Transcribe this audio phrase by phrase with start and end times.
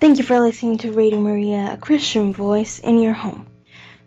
[0.00, 3.46] Thank you for listening to Radio Maria, a Christian voice in your home.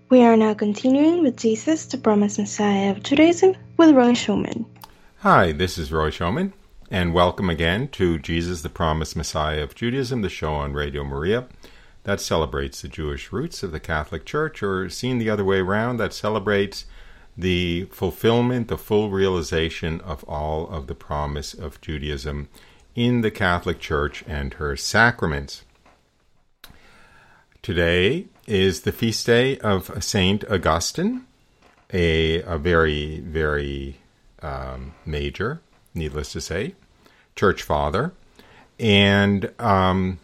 [0.10, 4.66] We are now continuing with Jesus, the promised Messiah of Judaism, with Roy Schoeman.
[5.18, 6.54] Hi, this is Roy Schoeman,
[6.90, 11.46] and welcome again to Jesus, the promised Messiah of Judaism, the show on Radio Maria
[12.06, 15.98] that celebrates the Jewish roots of the Catholic Church, or seen the other way around,
[15.98, 16.86] that celebrates
[17.38, 22.50] the fulfillment, the full realization of all of the promise of Judaism
[22.96, 25.62] in the Catholic Church and her sacraments.
[27.64, 31.26] Today is the feast day of Saint Augustine,
[31.94, 34.00] a, a very, very
[34.42, 35.62] um, major,
[35.96, 36.76] needless to say,
[37.38, 38.12] church father.
[38.82, 40.20] And um,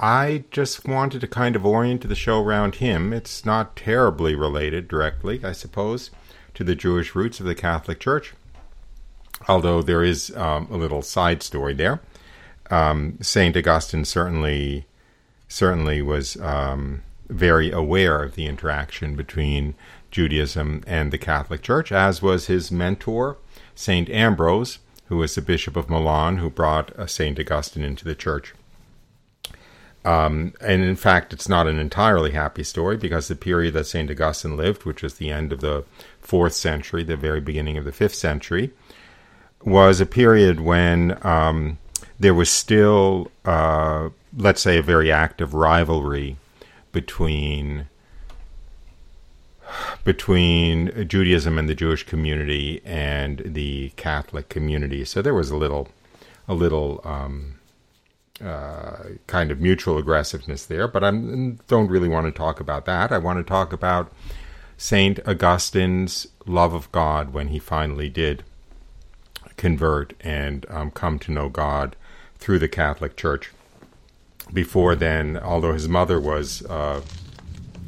[0.00, 3.12] I just wanted to kind of orient the show around him.
[3.12, 6.10] It's not terribly related directly, I suppose,
[6.54, 8.34] to the Jewish roots of the Catholic Church,
[9.46, 12.00] although there is um, a little side story there.
[12.72, 14.86] Um, Saint Augustine certainly
[15.54, 19.74] certainly was um, very aware of the interaction between
[20.10, 23.36] Judaism and the Catholic Church, as was his mentor,
[23.76, 28.16] Saint Ambrose, who was the Bishop of Milan, who brought uh, Saint Augustine into the
[28.16, 28.52] Church.
[30.04, 34.10] Um, and in fact, it's not an entirely happy story because the period that St.
[34.10, 35.84] Augustine lived, which was the end of the
[36.20, 38.72] fourth century, the very beginning of the fifth century,
[39.64, 41.78] was a period when um,
[42.18, 46.36] there was still uh, let's say, a very active rivalry
[46.92, 47.88] between
[50.04, 55.04] between Judaism and the Jewish community and the Catholic community.
[55.04, 55.88] So there was a little
[56.46, 57.54] a little um,
[58.42, 58.96] uh,
[59.26, 60.88] kind of mutual aggressiveness there.
[60.88, 63.12] But I don't really want to talk about that.
[63.12, 64.12] I want to talk about
[64.76, 68.44] Saint Augustine's love of God when he finally did
[69.56, 71.96] convert and um, come to know God
[72.38, 73.52] through the Catholic Church
[74.54, 77.02] before then, although his mother was uh,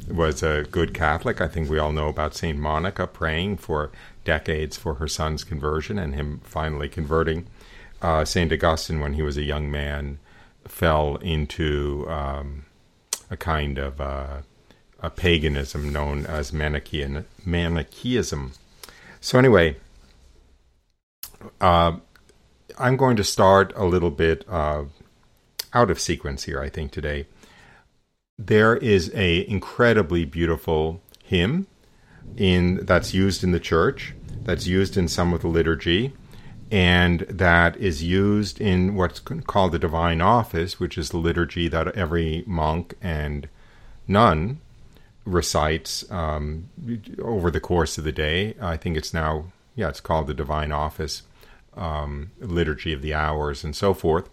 [0.09, 3.91] was a good Catholic, I think we all know about Saint Monica praying for
[4.23, 7.47] decades for her son's conversion and him finally converting.
[8.01, 10.19] Uh, Saint Augustine, when he was a young man,
[10.65, 12.65] fell into um,
[13.29, 14.41] a kind of uh,
[14.99, 18.53] a paganism known as Manichaean Manichaeism.
[19.19, 19.77] So anyway,
[21.59, 21.97] uh,
[22.77, 24.47] I'm going to start a little bit
[25.73, 27.27] out of sequence here, I think, today.
[28.37, 31.67] There is a incredibly beautiful hymn
[32.35, 34.13] in that's used in the church,
[34.43, 36.13] that's used in some of the liturgy,
[36.69, 41.95] and that is used in what's called the divine office, which is the liturgy that
[41.95, 43.47] every monk and
[44.07, 44.59] nun
[45.25, 46.69] recites um,
[47.19, 48.55] over the course of the day.
[48.61, 51.23] I think it's now, yeah, it's called the divine office,
[51.75, 54.29] um, liturgy of the hours, and so forth.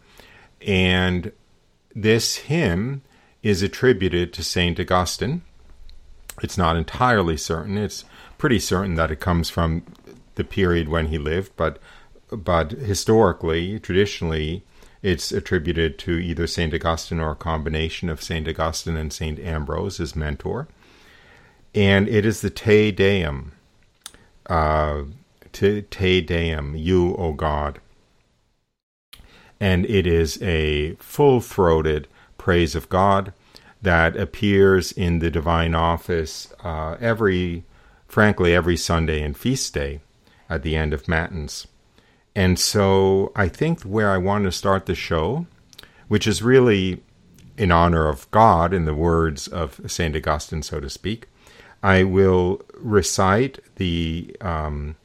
[0.66, 1.32] And
[1.94, 3.02] this hymn
[3.42, 4.78] is attributed to St.
[4.80, 5.42] Augustine.
[6.42, 7.76] It's not entirely certain.
[7.76, 8.04] It's
[8.38, 9.84] pretty certain that it comes from
[10.34, 11.78] the period when he lived, but
[12.30, 14.64] but historically, traditionally,
[15.02, 16.74] it's attributed to either St.
[16.74, 18.48] Augustine or a combination of St.
[18.48, 19.38] Augustine and St.
[19.38, 20.66] Ambrose, his mentor.
[21.74, 23.52] And it is the Te Deum.
[24.46, 25.02] Uh,
[25.52, 27.80] te, te Deum, you, O God
[29.64, 33.32] and it is a full throated praise of God
[33.80, 37.64] that appears in the divine office uh, every,
[38.06, 40.00] frankly, every Sunday and feast day
[40.50, 41.66] at the end of Matins.
[42.36, 45.46] And so I think where I want to start the show,
[46.08, 47.02] which is really
[47.56, 50.14] in honor of God, in the words of St.
[50.14, 51.26] Augustine, so to speak,
[51.82, 54.96] I will recite the, um,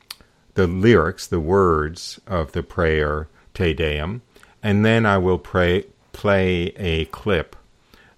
[0.55, 4.21] the lyrics, the words of the prayer Te Deum,
[4.61, 7.55] and then I will pray, play a clip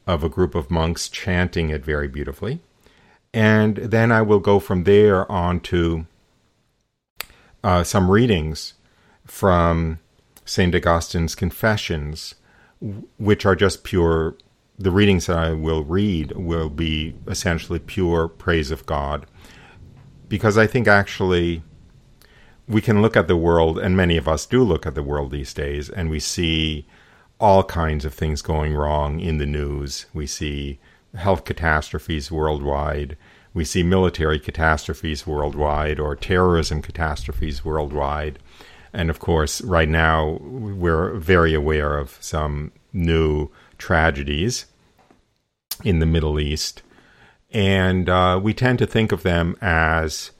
[0.08, 2.62] of a group of monks chanting it very beautifully.
[3.34, 6.06] And then I will go from there on to
[7.64, 8.74] uh, some readings
[9.26, 10.00] from
[10.46, 10.74] St.
[10.74, 12.36] Augustine's Confessions,
[13.18, 14.36] which are just pure.
[14.78, 19.28] The readings that I will read will be essentially pure praise of God.
[20.28, 21.62] Because I think actually
[22.68, 25.32] we can look at the world, and many of us do look at the world
[25.32, 26.86] these days, and we see
[27.40, 30.06] all kinds of things going wrong in the news.
[30.14, 30.80] We see
[31.16, 33.18] health catastrophes worldwide.
[33.54, 38.40] We see military catastrophes worldwide or terrorism catastrophes worldwide.
[38.94, 44.68] And of course, right now, we're very aware of some new tragedies
[45.84, 46.84] in the Middle East.
[47.52, 50.32] And uh, we tend to think of them as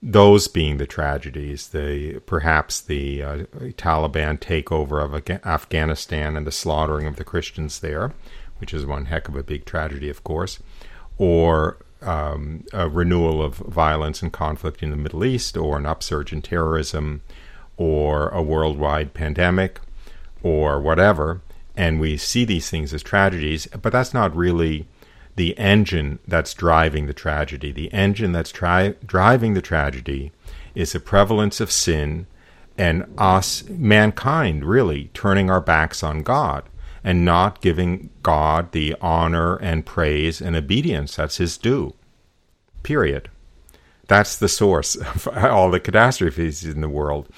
[0.00, 3.36] those being the tragedies, the perhaps the uh,
[3.76, 5.14] Taliban takeover of
[5.44, 8.12] Afghanistan and the slaughtering of the Christians there,
[8.58, 10.60] which is one heck of a big tragedy, of course,
[11.16, 16.32] or um, a renewal of violence and conflict in the Middle East, or an upsurge
[16.32, 17.22] in terrorism,
[17.76, 19.80] or a worldwide pandemic,
[20.42, 21.40] or whatever.
[21.76, 24.86] And we see these things as tragedies, but that's not really
[25.38, 27.70] the engine that's driving the tragedy.
[27.70, 30.32] The engine that's tri- driving the tragedy
[30.74, 32.26] is the prevalence of sin
[32.76, 36.64] and us, mankind, really turning our backs on God
[37.04, 41.94] and not giving God the honor and praise and obedience that's his due.
[42.82, 43.30] Period.
[44.08, 47.28] That's the source of all the catastrophes in the world.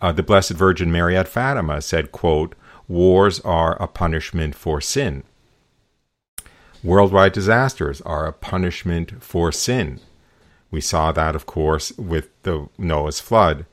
[0.00, 2.54] Uh, the Blessed Virgin Mary at Fatima said, quote,
[2.88, 5.24] Wars are a punishment for sin.
[6.82, 10.00] Worldwide disasters are a punishment for sin.
[10.70, 13.66] We saw that, of course, with the Noah's flood.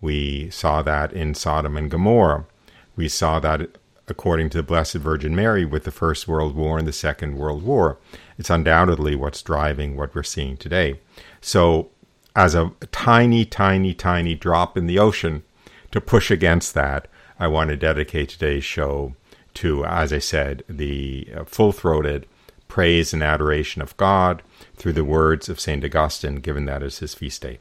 [0.00, 2.46] We saw that in Sodom and Gomorrah.
[2.94, 6.86] We saw that, according to the Blessed Virgin Mary, with the First World War and
[6.86, 7.98] the Second World War.
[8.38, 11.00] It's undoubtedly what's driving what we're seeing today.
[11.40, 11.90] So,
[12.36, 15.42] as a tiny, tiny, tiny drop in the ocean
[15.90, 17.08] to push against that,
[17.40, 19.16] I want to dedicate today's show
[19.54, 22.26] to, as I said, the uh, full throated
[22.72, 24.42] praise and adoration of God
[24.76, 25.84] through the words of St.
[25.84, 27.58] Augustine, given that as his feast day.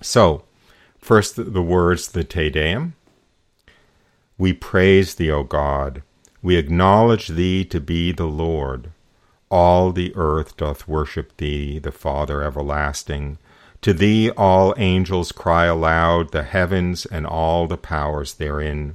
[0.00, 0.44] So,
[1.00, 2.94] first the words, the Te Deum.
[4.38, 6.04] We praise thee, O God.
[6.42, 8.92] We acknowledge thee to be the Lord.
[9.50, 13.38] All the earth doth worship thee, the Father everlasting.
[13.82, 18.94] To thee all angels cry aloud, the heavens and all the powers therein.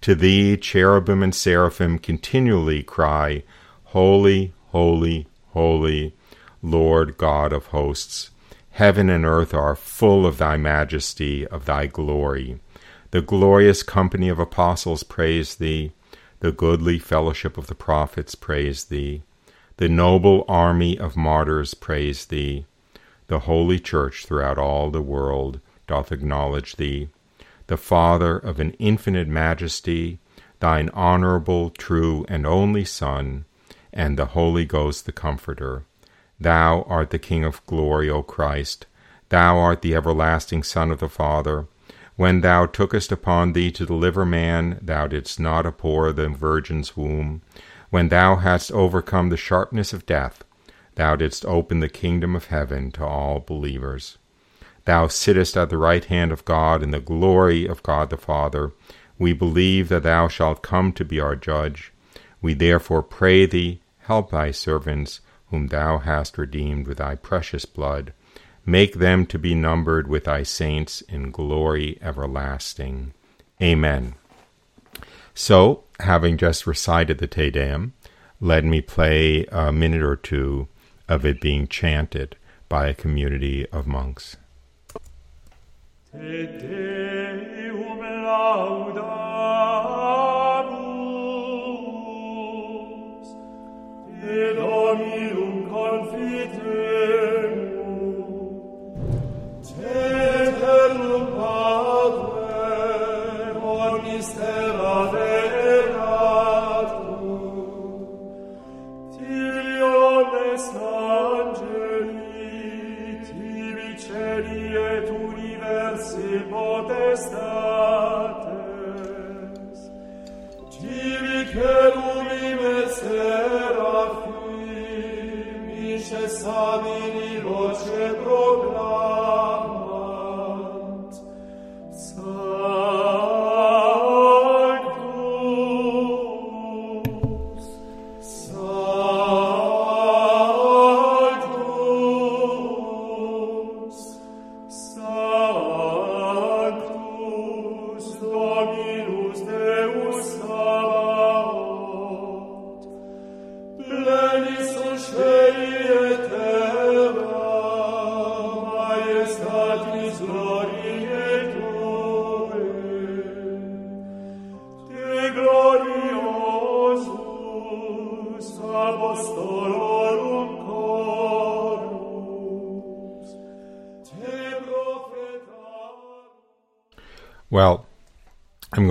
[0.00, 3.42] To thee cherubim and seraphim continually cry,
[3.94, 6.16] Holy, holy, holy,
[6.64, 8.30] Lord God of hosts.
[8.72, 12.58] Heaven and earth are full of thy majesty, of thy glory.
[13.12, 15.92] The glorious company of apostles praise thee.
[16.40, 19.22] The goodly fellowship of the prophets praise thee.
[19.76, 22.66] The noble army of martyrs praise thee.
[23.28, 27.10] The holy church throughout all the world doth acknowledge thee.
[27.68, 30.18] The Father of an infinite majesty,
[30.58, 33.44] thine honorable, true, and only Son,
[33.94, 35.84] and the Holy Ghost the Comforter.
[36.38, 38.86] Thou art the King of glory, O Christ.
[39.30, 41.68] Thou art the everlasting Son of the Father.
[42.16, 47.42] When thou tookest upon thee to deliver man, thou didst not abhor the Virgin's womb.
[47.90, 50.44] When thou hadst overcome the sharpness of death,
[50.96, 54.18] thou didst open the kingdom of heaven to all believers.
[54.84, 58.72] Thou sittest at the right hand of God in the glory of God the Father.
[59.18, 61.92] We believe that thou shalt come to be our judge.
[62.42, 68.12] We therefore pray thee, Help thy servants, whom thou hast redeemed with thy precious blood.
[68.66, 73.12] Make them to be numbered with thy saints in glory everlasting.
[73.62, 74.14] Amen.
[75.34, 77.92] So, having just recited the Te Deum,
[78.40, 80.68] let me play a minute or two
[81.08, 82.36] of it being chanted
[82.68, 84.36] by a community of monks.
[86.12, 87.14] Te Deum
[88.24, 89.03] Dominum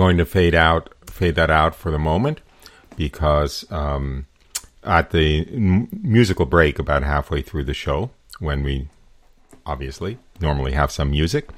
[0.04, 2.42] going to fade out, fade that out for the moment,
[2.94, 4.26] because um,
[4.82, 8.88] at the m- musical break, about halfway through the show, when we
[9.64, 11.48] obviously normally have some music.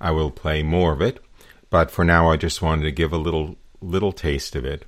[0.00, 1.22] I will play more of it,
[1.68, 4.86] but for now, I just wanted to give a little little taste of it.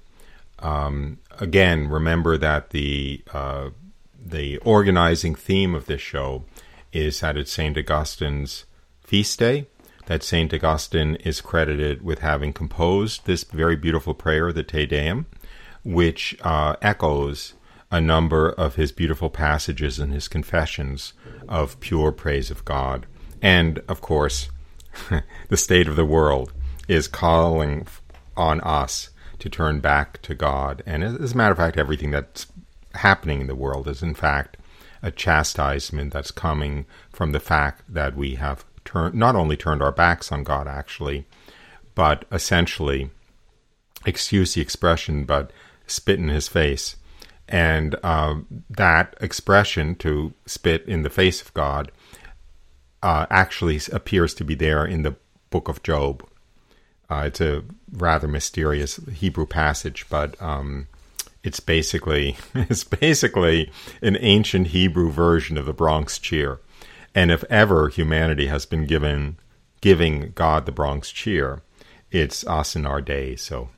[0.58, 3.70] Um, again, remember that the uh,
[4.18, 6.44] the organizing theme of this show
[6.94, 8.64] is that it's Saint Augustine's
[9.02, 9.66] feast day.
[10.06, 15.26] That Saint Augustine is credited with having composed this very beautiful prayer, the Te Deum,
[15.84, 17.54] which uh, echoes
[17.90, 21.12] a number of his beautiful passages in his confessions
[21.48, 23.06] of pure praise of God.
[23.40, 24.48] And, of course,
[25.48, 26.52] the state of the world
[26.88, 27.86] is calling
[28.36, 30.82] on us to turn back to God.
[30.86, 32.46] And as a matter of fact, everything that's
[32.94, 34.56] happening in the world is, in fact,
[35.02, 39.92] a chastisement that's coming from the fact that we have turned not only turned our
[39.92, 41.26] backs on God, actually,
[41.94, 43.10] but essentially,
[44.06, 45.52] excuse the expression, but
[45.86, 46.96] spit in his face.
[47.48, 48.36] And uh,
[48.70, 51.90] that expression to spit in the face of God
[53.02, 55.16] uh, actually appears to be there in the
[55.50, 56.26] book of Job.
[57.10, 57.62] Uh, it's a
[57.92, 60.88] rather mysterious Hebrew passage, but um,
[61.42, 63.70] it's basically it's basically
[64.00, 66.60] an ancient Hebrew version of the Bronx Cheer.
[67.14, 69.38] And if ever humanity has been given
[69.80, 71.62] giving God the Bronx Cheer,
[72.10, 73.36] it's us in our day.
[73.36, 73.68] So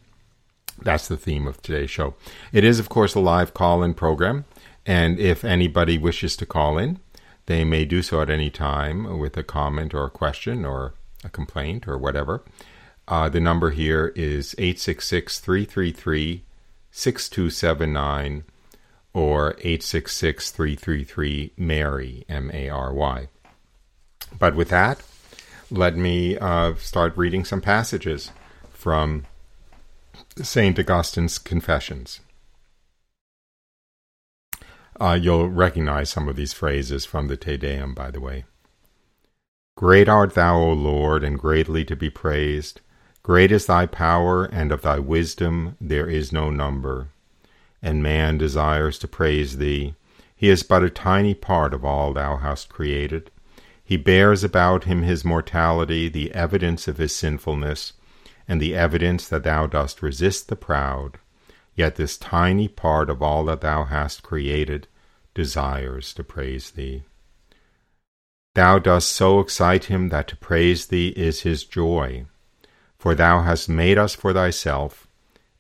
[0.82, 2.14] that's the theme of today's show.
[2.52, 4.44] It is, of course, a live call-in program,
[4.84, 7.00] and if anybody wishes to call in,
[7.46, 11.28] they may do so at any time with a comment or a question or a
[11.28, 12.42] complaint or whatever.
[13.06, 16.44] Uh, the number here is 866 333
[16.90, 18.44] 6279
[19.14, 23.28] or 866 333 Mary, M A R Y.
[24.38, 25.00] But with that,
[25.70, 28.32] let me uh, start reading some passages
[28.70, 29.24] from
[30.42, 30.78] St.
[30.78, 32.20] Augustine's Confessions.
[35.00, 38.44] Uh, you'll recognize some of these phrases from the Te Deum, by the way.
[39.76, 42.80] Great art thou, O Lord, and greatly to be praised.
[43.22, 47.08] Great is thy power, and of thy wisdom there is no number.
[47.84, 49.94] And man desires to praise thee.
[50.34, 53.30] He is but a tiny part of all thou hast created.
[53.84, 57.92] He bears about him his mortality, the evidence of his sinfulness,
[58.48, 61.18] and the evidence that thou dost resist the proud.
[61.74, 64.88] Yet this tiny part of all that thou hast created
[65.34, 67.02] desires to praise thee.
[68.54, 72.24] Thou dost so excite him that to praise thee is his joy.
[72.98, 75.06] For thou hast made us for thyself,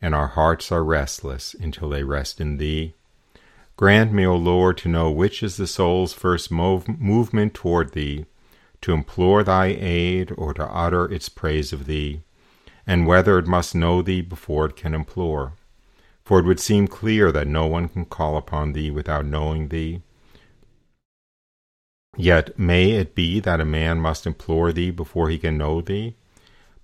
[0.04, 2.92] and our hearts are restless until they rest in thee.
[3.78, 8.26] Grant me, O Lord, to know which is the soul's first move- movement toward thee,
[8.82, 12.20] to implore thy aid or to utter its praise of thee,
[12.86, 15.54] and whether it must know thee before it can implore.
[16.22, 20.02] For it would seem clear that no one can call upon thee without knowing thee,
[22.14, 26.14] Yet may it be that a man must implore thee before he can know thee?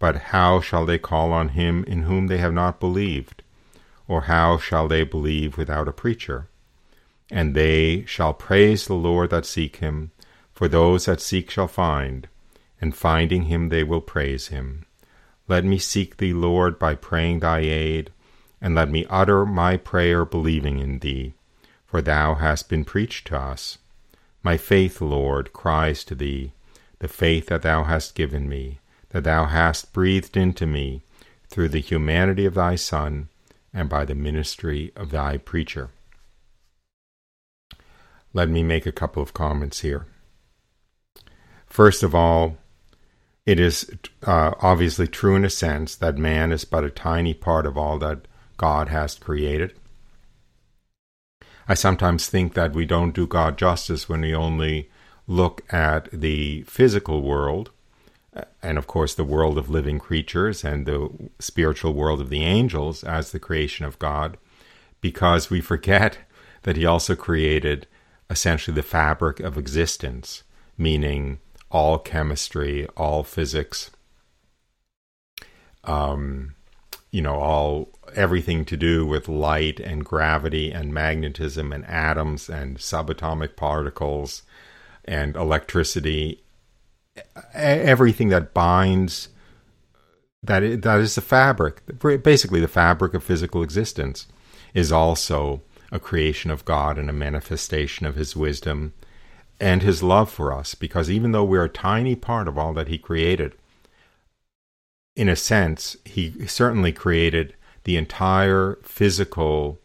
[0.01, 3.45] But how shall they call on him in whom they have not believed?
[4.09, 6.49] Or how shall they believe without a preacher?
[7.31, 10.11] And they shall praise the Lord that seek him,
[10.53, 12.27] for those that seek shall find,
[12.81, 14.85] and finding him they will praise him.
[15.47, 18.11] Let me seek thee, Lord, by praying thy aid,
[18.61, 21.35] and let me utter my prayer believing in thee,
[21.87, 23.79] for thou hast been preached to us.
[24.43, 26.53] My faith, Lord, cries to thee,
[26.99, 28.80] the faith that thou hast given me,
[29.11, 31.03] that thou hast breathed into me
[31.49, 33.29] through the humanity of thy Son
[33.73, 35.91] and by the ministry of thy preacher.
[38.33, 40.07] Let me make a couple of comments here.
[41.67, 42.57] First of all,
[43.47, 43.91] it is
[44.25, 47.99] uh, obviously true in a sense that man is but a tiny part of all
[47.99, 48.27] that
[48.57, 49.75] God has created.
[51.67, 54.91] I sometimes think that we don't do God justice when we only
[55.27, 57.71] look at the physical world,
[58.63, 63.05] and of course the world of living creatures and the spiritual world of the angels
[63.05, 64.37] as the creation of God,
[65.01, 66.19] because we forget
[66.63, 67.87] that He also created
[68.29, 70.43] essentially the fabric of existence,
[70.77, 71.39] meaning
[71.71, 73.91] all chemistry, all physics,
[75.85, 76.55] um,
[77.11, 82.79] you know, all everything to do with light and gravity and magnetism and atoms and
[82.79, 84.43] subatomic particles
[85.05, 86.43] and electricity,
[87.55, 89.29] everything that binds
[90.43, 91.83] that is, that is the fabric,
[92.23, 94.27] basically the fabric of physical existence,
[94.73, 95.63] is also
[95.93, 98.95] a creation of God and a manifestation of His wisdom
[99.61, 100.75] and His love for us.
[100.75, 103.55] Because even though we're a tiny part of all that He created,
[105.15, 109.79] in a sense, He certainly created the entire physical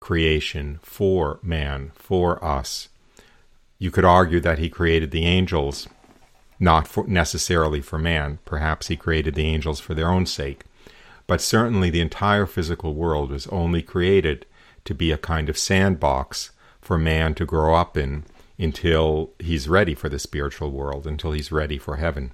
[0.00, 2.88] creation for man, for us.
[3.78, 5.88] You could argue that he created the angels
[6.64, 8.38] not for necessarily for man.
[8.44, 10.64] Perhaps he created the angels for their own sake.
[11.26, 14.46] But certainly the entire physical world was only created
[14.84, 18.24] to be a kind of sandbox for man to grow up in
[18.58, 22.32] until he's ready for the spiritual world, until he's ready for heaven.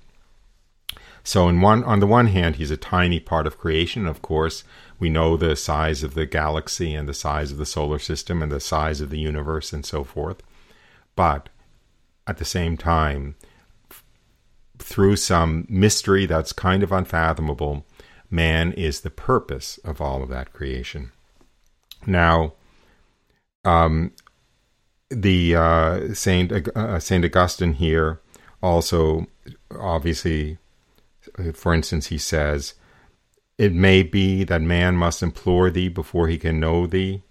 [1.22, 4.06] So, in one, on the one hand, he's a tiny part of creation.
[4.06, 4.64] Of course,
[4.98, 8.50] we know the size of the galaxy and the size of the solar system and
[8.50, 10.42] the size of the universe and so forth.
[11.14, 11.48] But
[12.26, 13.36] at the same time,
[14.82, 17.86] through some mystery that's kind of unfathomable,
[18.30, 21.12] man is the purpose of all of that creation.
[22.06, 22.54] Now,
[23.64, 24.12] um,
[25.10, 28.20] the uh, Saint uh, Saint Augustine here
[28.62, 29.26] also
[29.78, 30.58] obviously,
[31.52, 32.74] for instance, he says,
[33.58, 37.22] "It may be that man must implore thee before he can know thee,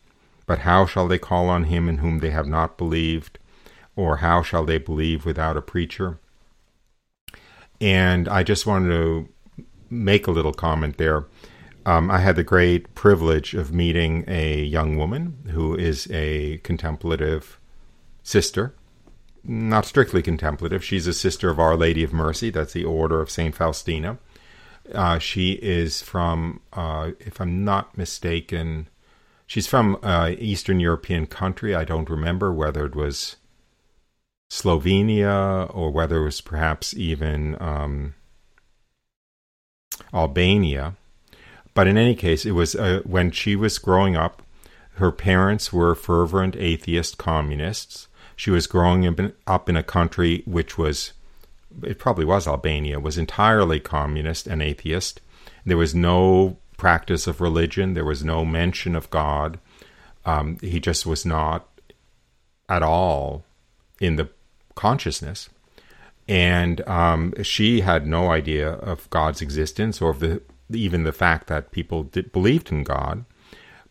[0.45, 3.39] but how shall they call on him in whom they have not believed,
[3.95, 6.19] or how shall they believe without a preacher?"
[7.81, 9.29] And I just wanted to
[9.89, 11.25] make a little comment there.
[11.85, 17.59] Um, I had the great privilege of meeting a young woman who is a contemplative
[18.21, 18.75] sister,
[19.43, 20.83] not strictly contemplative.
[20.83, 22.49] She's a sister of Our Lady of Mercy.
[22.49, 24.19] That's the order of Saint Faustina.
[24.93, 28.89] Uh, she is from, uh, if I'm not mistaken,
[29.47, 31.73] she's from uh, Eastern European country.
[31.73, 33.37] I don't remember whether it was
[34.49, 38.15] Slovenia or whether it was perhaps even um,
[40.13, 40.95] Albania.
[41.73, 44.41] But in any case, it was uh, when she was growing up,
[44.95, 48.07] her parents were fervent atheist communists.
[48.35, 51.13] She was growing up in a country which was,
[51.83, 55.21] it probably was Albania, was entirely communist and atheist.
[55.65, 59.59] There was no practice of religion, there was no mention of God.
[60.25, 61.67] Um, he just was not
[62.67, 63.43] at all
[63.99, 64.29] in the
[64.79, 65.49] consciousness.
[66.27, 71.47] And um, she had no idea of God's existence or of the, even the fact
[71.47, 73.25] that people did, believed in God.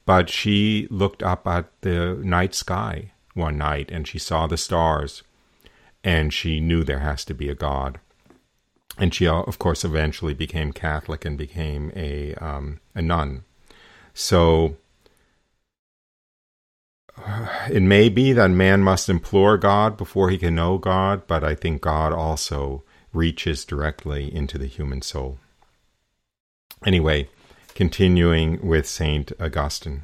[0.06, 5.22] But she looked up at the night sky one night and she saw the stars
[6.02, 8.00] and she knew there has to be a God.
[8.96, 13.44] And she, uh, of course, eventually became Catholic and became a, um, a nun.
[14.14, 14.76] So
[17.70, 21.54] it may be that man must implore God before he can know God, but I
[21.54, 25.38] think God also reaches directly into the human soul.
[26.84, 27.28] Anyway,
[27.74, 29.32] continuing with St.
[29.40, 30.02] Augustine.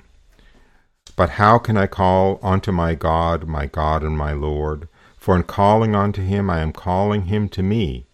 [1.16, 4.88] But how can I call unto my God, my God and my Lord?
[5.16, 8.07] For in calling unto him, I am calling him to me.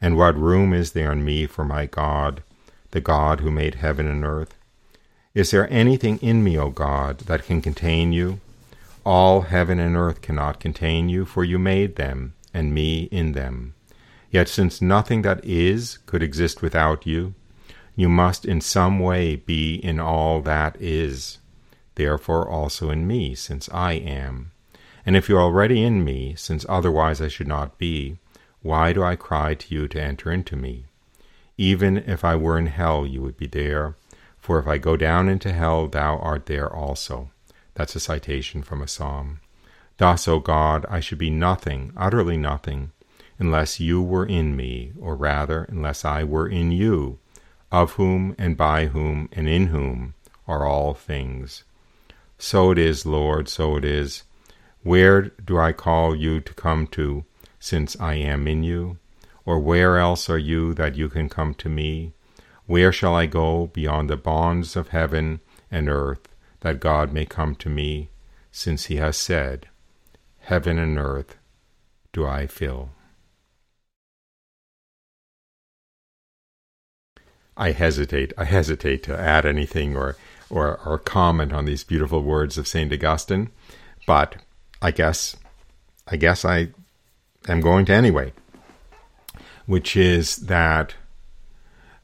[0.00, 2.42] And what room is there in me for my God,
[2.90, 4.54] the God who made heaven and earth?
[5.36, 8.40] Is there anything in me, O God, that can contain you?
[9.04, 13.74] All heaven and earth cannot contain you, for you made them, and me in them.
[14.30, 17.34] Yet since nothing that is could exist without you,
[17.94, 21.36] you must in some way be in all that is,
[21.96, 24.52] therefore also in me, since I am.
[25.04, 28.16] And if you are already in me, since otherwise I should not be,
[28.62, 30.86] why do I cry to you to enter into me?
[31.58, 33.96] Even if I were in hell, you would be there
[34.46, 37.30] for if I go down into hell, thou art there also.
[37.74, 39.40] That's a citation from a psalm.
[39.96, 42.92] Thus, O God, I should be nothing, utterly nothing,
[43.40, 47.18] unless you were in me, or rather, unless I were in you,
[47.72, 50.14] of whom and by whom and in whom
[50.46, 51.64] are all things.
[52.38, 54.22] So it is, Lord, so it is.
[54.84, 57.24] Where do I call you to come to,
[57.58, 58.98] since I am in you?
[59.44, 62.12] Or where else are you that you can come to me?
[62.66, 66.28] Where shall I go beyond the bonds of heaven and earth,
[66.60, 68.10] that God may come to me,
[68.50, 69.68] since he has said,
[70.40, 71.36] Heaven and earth
[72.12, 72.90] do I fill.
[77.56, 78.32] I hesitate.
[78.36, 80.16] I hesitate to add anything or,
[80.50, 83.50] or, or comment on these beautiful words of Saint Augustine,
[84.06, 84.36] but
[84.82, 85.36] I guess
[86.08, 86.68] I guess I
[87.48, 88.32] am going to anyway,
[89.66, 90.94] which is that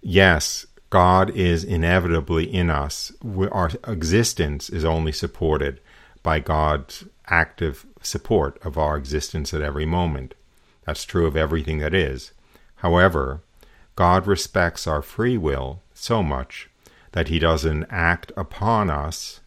[0.02, 3.12] yes, God is inevitably in us.
[3.50, 5.80] Our existence is only supported
[6.22, 10.34] by God's active support of our existence at every moment.
[10.84, 12.32] That's true of everything that is.
[12.76, 13.42] However,
[13.96, 16.68] God respects our free will so much
[17.12, 19.40] that He doesn't act upon us,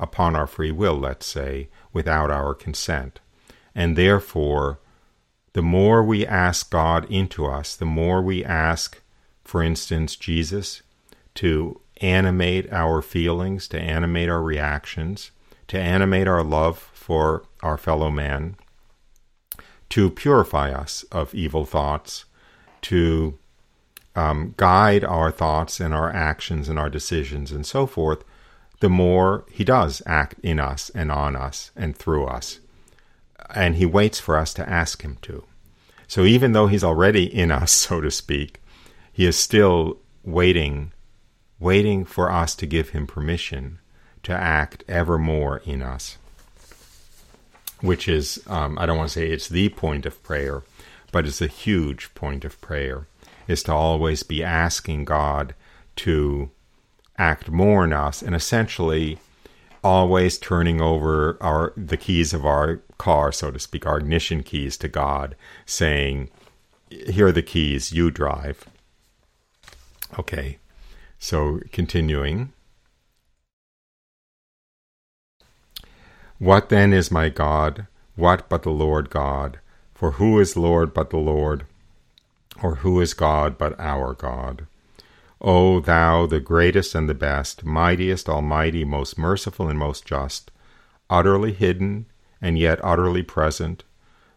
[0.00, 3.20] upon our free will, let's say, without our consent.
[3.74, 4.80] And therefore,
[5.52, 9.01] the more we ask God into us, the more we ask
[9.44, 10.82] for instance, Jesus,
[11.34, 15.30] to animate our feelings, to animate our reactions,
[15.68, 18.56] to animate our love for our fellow man,
[19.88, 22.24] to purify us of evil thoughts,
[22.82, 23.38] to
[24.14, 28.24] um, guide our thoughts and our actions and our decisions and so forth,
[28.80, 32.58] the more He does act in us and on us and through us.
[33.54, 35.44] And He waits for us to ask Him to.
[36.08, 38.61] So even though He's already in us, so to speak,
[39.12, 40.92] He is still waiting,
[41.60, 43.78] waiting for us to give Him permission
[44.22, 46.16] to act ever more in us.
[47.80, 50.62] Which is, um, I don't want to say it's the point of prayer,
[51.10, 53.06] but it's a huge point of prayer,
[53.48, 55.54] is to always be asking God
[55.96, 56.50] to
[57.18, 59.18] act more in us and essentially
[59.84, 64.76] always turning over our the keys of our car, so to speak, our ignition keys
[64.78, 65.34] to God,
[65.66, 66.30] saying,
[66.88, 68.64] Here are the keys, you drive.
[70.18, 70.58] Okay.
[71.18, 72.52] So continuing.
[76.38, 77.86] What then is my God?
[78.16, 79.60] What but the Lord God?
[79.94, 81.64] For who is Lord but the Lord?
[82.62, 84.66] Or who is God but our God?
[85.40, 90.50] O thou, the greatest and the best, mightiest, almighty, most merciful, and most just,
[91.10, 92.06] utterly hidden,
[92.40, 93.82] and yet utterly present,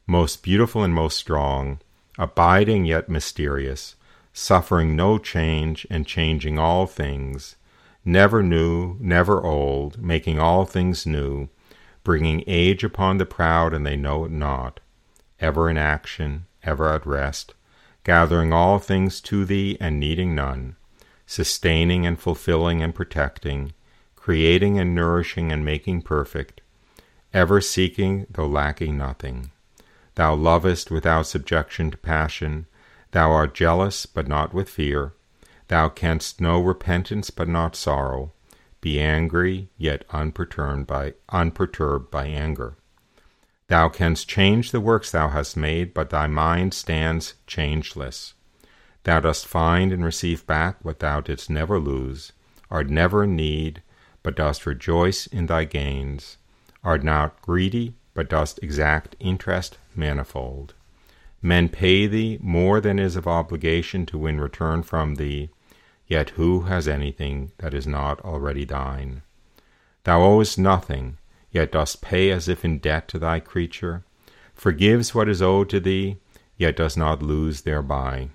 [0.07, 1.79] most beautiful and most strong,
[2.17, 3.95] abiding yet mysterious,
[4.37, 7.55] suffering no change, and changing all things,
[8.03, 11.47] never new, never old, making all things new,
[12.03, 14.81] bringing age upon the proud, and they know it not,
[15.39, 17.53] ever in action, ever at rest,
[18.03, 20.75] gathering all things to thee, and needing none,
[21.25, 23.71] sustaining and fulfilling and protecting,
[24.17, 26.59] creating and nourishing and making perfect,
[27.33, 29.49] ever seeking though lacking nothing.
[30.15, 32.67] Thou lovest without subjection to passion,
[33.15, 35.13] thou art jealous, but not with fear,
[35.69, 38.33] thou canst know repentance, but not sorrow,
[38.81, 42.75] be angry, yet unperturbed by, unperturbed by anger.
[43.69, 48.33] Thou canst change the works thou hast made, but thy mind stands changeless.
[49.03, 52.33] Thou dost find and receive back what thou didst never lose,
[52.69, 53.81] art never in need,
[54.23, 56.35] but dost rejoice in thy gains,
[56.83, 60.73] art not greedy, but dost exact interest manifold.
[61.45, 65.49] Men pay thee more than is of obligation to win return from thee,
[66.07, 69.21] Yet who has anything that is not already thine?
[70.03, 71.17] Thou owest nothing,
[71.51, 74.03] yet dost pay as if in debt to thy creature,
[74.53, 76.17] forgives what is owed to thee,
[76.57, 78.29] yet does not lose thereby.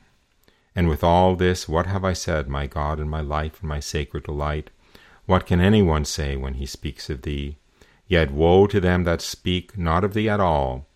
[0.74, 3.80] And with all this, what have I said, my God and my life and my
[3.80, 4.70] sacred delight?
[5.26, 7.56] What can any one say when he speaks of thee?
[8.06, 10.86] Yet woe to them that speak not of thee at all,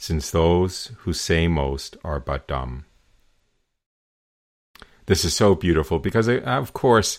[0.00, 2.86] since those who say most are but dumb.
[5.04, 7.18] This is so beautiful because, uh, of course,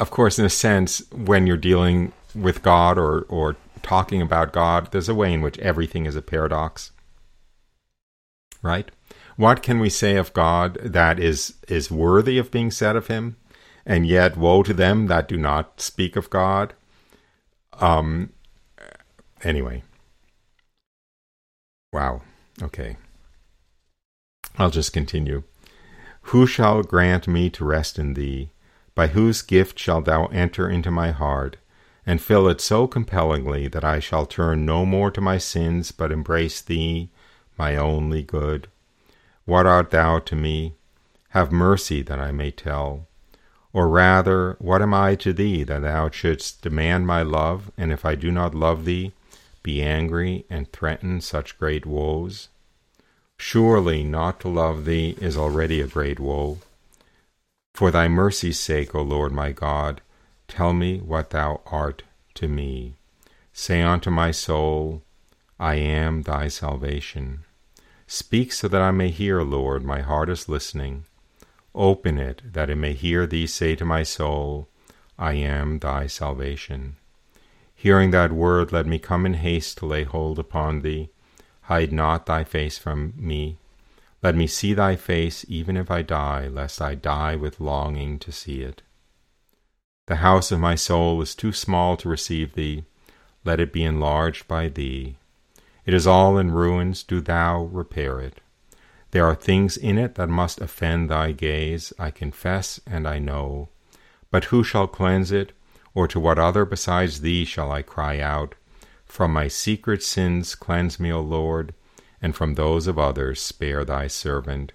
[0.00, 4.90] of course, in a sense, when you're dealing with God or or talking about God,
[4.90, 6.90] there's a way in which everything is a paradox,
[8.62, 8.90] right?
[9.36, 13.36] What can we say of God that is is worthy of being said of Him,
[13.86, 16.74] and yet woe to them that do not speak of God?
[17.74, 18.30] Um.
[19.44, 19.84] Anyway.
[21.92, 22.22] Wow.
[22.62, 22.96] Okay.
[24.56, 25.42] I'll just continue.
[26.26, 28.50] Who shall grant me to rest in thee?
[28.94, 31.56] By whose gift shalt thou enter into my heart,
[32.06, 36.12] and fill it so compellingly that I shall turn no more to my sins, but
[36.12, 37.10] embrace thee,
[37.58, 38.68] my only good?
[39.44, 40.74] What art thou to me?
[41.30, 43.06] Have mercy that I may tell.
[43.72, 48.04] Or rather, what am I to thee that thou shouldst demand my love, and if
[48.04, 49.12] I do not love thee,
[49.62, 52.48] be angry and threaten such great woes?
[53.38, 56.58] Surely not to love thee is already a great woe.
[57.74, 60.00] For thy mercy's sake, O Lord my God,
[60.46, 62.02] tell me what thou art
[62.34, 62.94] to me.
[63.52, 65.02] Say unto my soul,
[65.58, 67.44] I am thy salvation.
[68.06, 71.04] Speak so that I may hear, Lord, my heart is listening.
[71.74, 74.68] Open it, that it may hear thee say to my soul,
[75.18, 76.96] I am thy salvation.
[77.82, 81.10] Hearing that word, let me come in haste to lay hold upon thee
[81.62, 83.58] Hide not thy face from me.
[84.22, 88.30] Let me see thy face, even if I die, lest I die with longing to
[88.30, 88.82] see it.
[90.06, 92.84] The house of my soul is too small to receive thee.
[93.44, 95.16] Let it be enlarged by thee.
[95.84, 97.02] It is all in ruins.
[97.02, 98.40] Do thou repair it.
[99.10, 103.70] There are things in it that must offend thy gaze, I confess and I know.
[104.30, 105.50] But who shall cleanse it?
[105.94, 108.54] Or to what other besides thee shall I cry out?
[109.04, 111.74] From my secret sins cleanse me, O Lord,
[112.20, 114.72] and from those of others spare thy servant.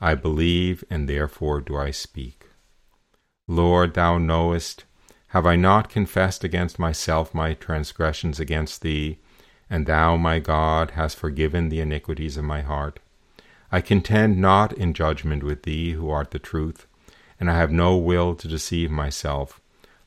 [0.00, 2.46] I believe, and therefore do I speak.
[3.46, 4.84] Lord, thou knowest,
[5.28, 9.18] have I not confessed against myself my transgressions against thee,
[9.68, 12.98] and thou, my God, hast forgiven the iniquities of my heart.
[13.70, 16.86] I contend not in judgment with thee, who art the truth,
[17.38, 19.59] and I have no will to deceive myself,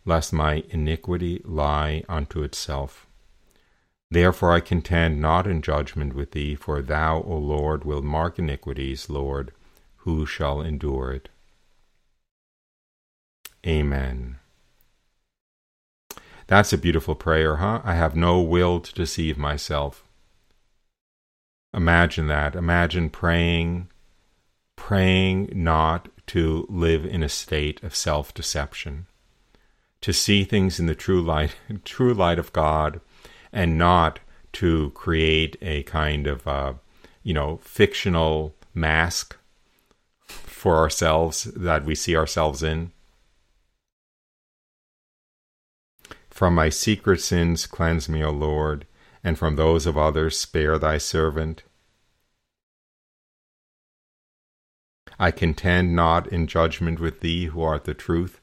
[0.06, 3.08] lest my iniquity lie unto itself.
[4.12, 9.10] Therefore I contend not in judgment with thee, for thou, O Lord, wilt mark iniquities,
[9.10, 9.52] Lord,
[9.98, 11.30] who shall endure it?
[13.66, 14.38] Amen.
[16.48, 17.82] That's a beautiful prayer, huh?
[17.84, 20.04] I have no will to deceive myself.
[21.74, 22.56] Imagine that.
[22.56, 23.90] Imagine praying,
[24.76, 29.08] praying not to live in a state of self deception,
[30.04, 33.00] to see things in the true light, true light of God,
[33.54, 34.20] and not
[34.52, 36.74] to create a kind of, uh,
[37.24, 39.38] you know, fictional mask
[40.28, 42.92] for ourselves that we see ourselves in.
[46.30, 48.86] From my secret sins cleanse me, O Lord,
[49.24, 51.64] and from those of others spare thy servant.
[55.18, 58.42] I contend not in judgment with thee, who art the truth.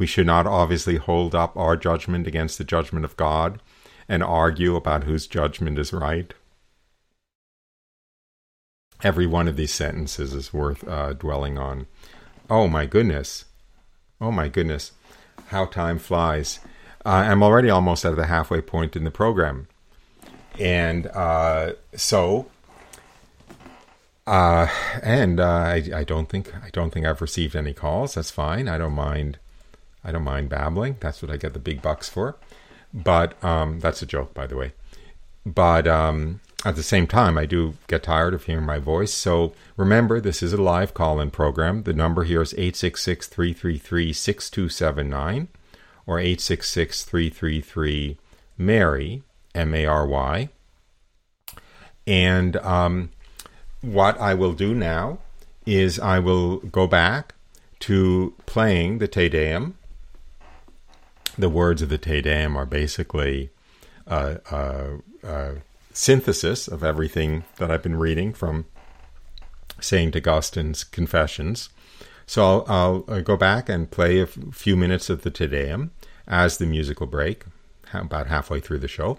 [0.00, 3.60] We should not obviously hold up our judgment against the judgment of God
[4.08, 6.32] and argue about whose judgment is right.
[9.02, 11.86] Every one of these sentences is worth uh, dwelling on.
[12.48, 13.44] Oh my goodness.
[14.22, 14.92] Oh my goodness.
[15.48, 16.60] How time flies.
[17.04, 19.68] Uh, I'm already almost at the halfway point in the program.
[20.58, 22.46] And uh, so,
[24.26, 24.66] uh,
[25.02, 28.14] and uh, I, I don't think I don't think I've received any calls.
[28.14, 28.66] That's fine.
[28.66, 29.38] I don't mind.
[30.04, 30.96] I don't mind babbling.
[31.00, 32.36] That's what I get the big bucks for.
[32.92, 34.72] But um, that's a joke, by the way.
[35.46, 39.12] But um, at the same time, I do get tired of hearing my voice.
[39.12, 41.84] So remember, this is a live call in program.
[41.84, 45.48] The number here is 866 333 6279
[46.06, 48.18] or 866 333
[48.58, 49.22] Mary,
[49.54, 50.48] M A R Y.
[52.06, 53.10] And um,
[53.80, 55.18] what I will do now
[55.64, 57.34] is I will go back
[57.80, 59.76] to playing the Te Deum.
[61.40, 63.48] The words of the Te Deum are basically
[64.06, 65.54] a, a, a
[65.90, 68.66] synthesis of everything that I've been reading from
[69.80, 70.14] St.
[70.14, 71.70] Augustine's Confessions.
[72.26, 75.92] So I'll, I'll, uh, go back and play a few minutes of the Te Deum
[76.28, 77.44] as the musical break,
[77.94, 79.18] about halfway through the show.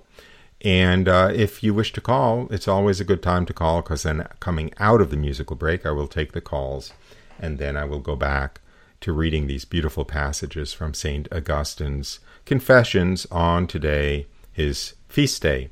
[0.61, 4.03] And uh, if you wish to call, it's always a good time to call because
[4.03, 6.93] then coming out of the musical break, I will take the calls
[7.39, 8.60] and then I will go back
[9.01, 11.27] to reading these beautiful passages from St.
[11.31, 15.69] Augustine's Confessions on today, his feast day.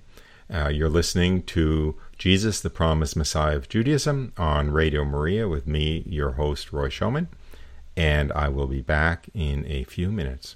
[0.51, 6.03] Uh, you're listening to Jesus, the Promised Messiah of Judaism on Radio Maria with me,
[6.07, 7.27] your host, Roy Schoeman,
[7.95, 10.55] and I will be back in a few minutes.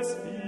[0.00, 0.39] es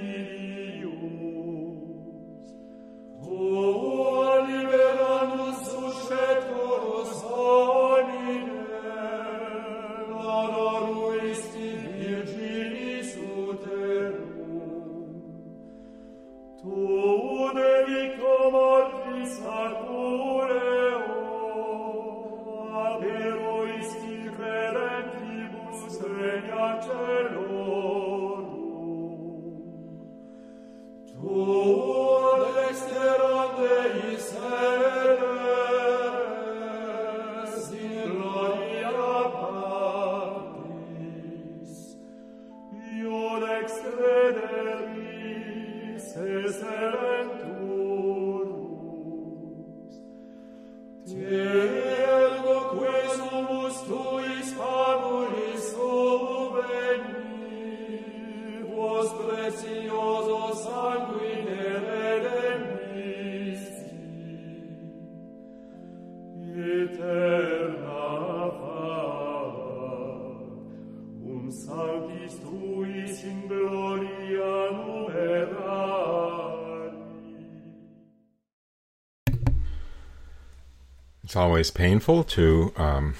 [81.32, 83.14] It's always painful to um,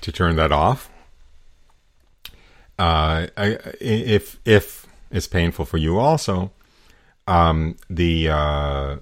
[0.00, 0.90] to turn that off.
[2.76, 6.50] Uh, I, if if it's painful for you also,
[7.28, 8.96] um, the uh,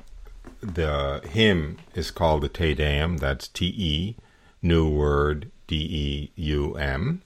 [0.61, 3.17] the hymn is called the Te Deum.
[3.17, 4.17] That's T E,
[4.61, 7.23] new word D E U M,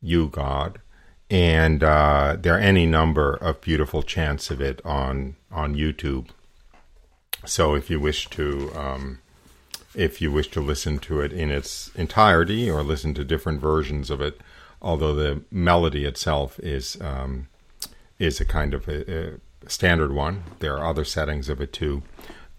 [0.00, 0.80] you God,
[1.28, 6.28] and uh, there are any number of beautiful chants of it on on YouTube.
[7.44, 9.18] So if you wish to um,
[9.96, 14.10] if you wish to listen to it in its entirety or listen to different versions
[14.10, 14.40] of it,
[14.80, 17.48] although the melody itself is um,
[18.18, 20.44] is a kind of a, a, standard one.
[20.60, 22.02] There are other settings of it too.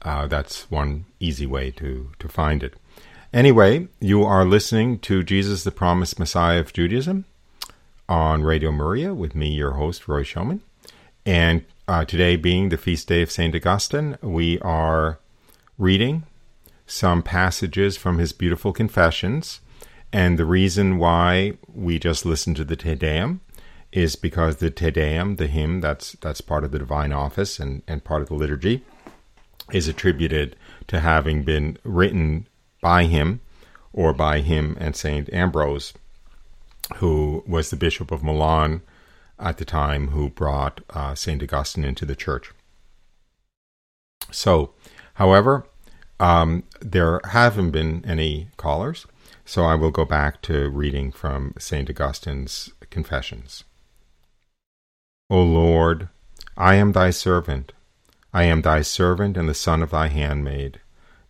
[0.02, 2.73] Uh, that's one easy way to to find it.
[3.32, 7.26] Anyway, you are listening to Jesus, the Promised Messiah of Judaism,
[8.10, 10.62] on Radio Maria with me, your host Roy Schoeman,
[11.26, 15.19] and uh, today being the feast day of Saint Augustine, we are
[15.78, 16.23] reading
[16.88, 19.60] some passages from his beautiful confessions.
[20.12, 23.41] And the reason why we just listen to the Te Deum
[23.91, 27.84] is because the Te Deum, the hymn that's that's part of the divine office and,
[27.88, 28.84] and part of the liturgy,
[29.71, 30.56] is attributed
[30.88, 32.47] to having been written
[32.82, 33.41] by him
[33.91, 35.93] or by him and Saint Ambrose,
[36.97, 38.82] who was the Bishop of Milan
[39.39, 42.52] at the time who brought uh, Saint Augustine into the church.
[44.32, 44.73] So,
[45.15, 45.65] however,
[46.19, 49.06] um, there haven't been any callers,
[49.45, 51.89] so I will go back to reading from St.
[51.89, 53.63] Augustine's Confessions.
[55.30, 56.10] O Lord,
[56.58, 57.73] I am thy servant.
[58.34, 60.80] I am thy servant and the son of thy handmaid.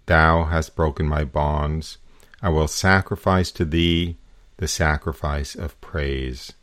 [0.06, 1.98] Thou hast broken my bonds.
[2.42, 4.18] I will sacrifice to thee
[4.58, 6.54] the sacrifice of praise.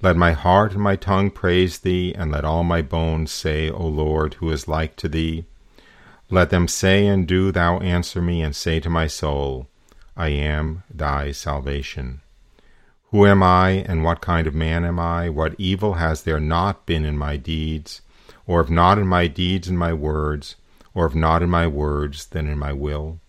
[0.00, 3.86] Let my heart and my tongue praise thee, and let all my bones say, O
[3.86, 5.46] Lord, who is like to thee?
[6.32, 9.68] Let them say and do thou answer me, and say to my soul,
[10.16, 12.22] I am thy salvation.
[13.10, 15.28] Who am I, and what kind of man am I?
[15.28, 18.00] What evil has there not been in my deeds?
[18.46, 20.56] Or if not in my deeds and my words,
[20.94, 23.20] or if not in my words, then in my will?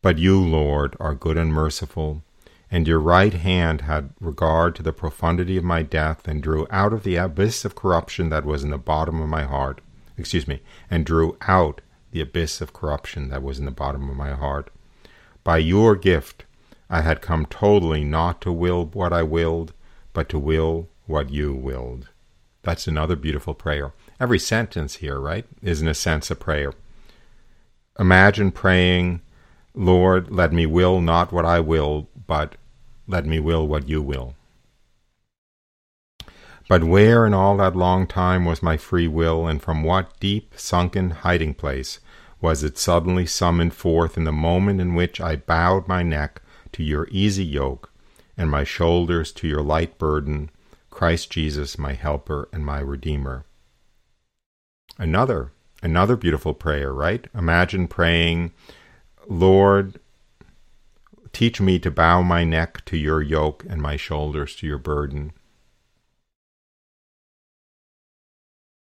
[0.00, 2.22] But you, Lord, are good and merciful,
[2.70, 6.92] and your right hand had regard to the profundity of my death, and drew out
[6.92, 9.80] of the abyss of corruption that was in the bottom of my heart,
[10.16, 14.16] excuse me, and drew out the abyss of corruption that was in the bottom of
[14.16, 14.70] my heart.
[15.44, 16.44] By your gift,
[16.88, 19.72] I had come totally not to will what I willed,
[20.12, 22.08] but to will what you willed.
[22.62, 23.92] That's another beautiful prayer.
[24.18, 26.74] Every sentence here, right, is in a sense a prayer.
[27.98, 29.22] Imagine praying,
[29.74, 32.56] Lord, let me will not what I will, but
[33.06, 34.34] let me will what you will.
[36.70, 40.52] But where in all that long time was my free will, and from what deep
[40.56, 41.98] sunken hiding place
[42.40, 46.40] was it suddenly summoned forth in the moment in which I bowed my neck
[46.70, 47.90] to your easy yoke,
[48.36, 50.48] and my shoulders to your light burden,
[50.90, 53.44] Christ Jesus, my helper and my redeemer.
[54.96, 55.50] Another,
[55.82, 57.26] another beautiful prayer, right?
[57.34, 58.52] Imagine praying,
[59.26, 59.98] Lord,
[61.32, 65.32] teach me to bow my neck to your yoke and my shoulders to your burden.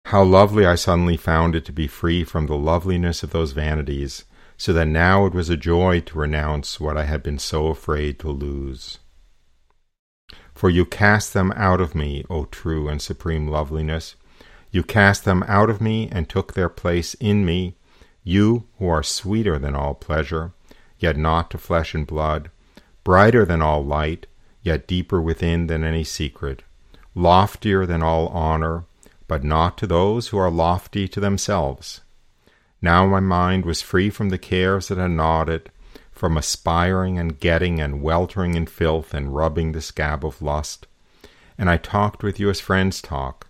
[0.05, 4.25] How lovely I suddenly found it to be free from the loveliness of those vanities,
[4.57, 8.19] so that now it was a joy to renounce what I had been so afraid
[8.19, 8.99] to lose.
[10.53, 14.15] For you cast them out of me, O true and supreme loveliness.
[14.69, 17.77] You cast them out of me and took their place in me,
[18.23, 20.51] you who are sweeter than all pleasure,
[20.99, 22.51] yet not to flesh and blood,
[23.03, 24.27] brighter than all light,
[24.61, 26.63] yet deeper within than any secret,
[27.15, 28.83] loftier than all honor,
[29.31, 32.01] but not to those who are lofty to themselves.
[32.81, 35.69] Now my mind was free from the cares that had gnawed it,
[36.11, 40.85] from aspiring and getting and weltering in filth and rubbing the scab of lust.
[41.57, 43.47] And I talked with you as friends talk,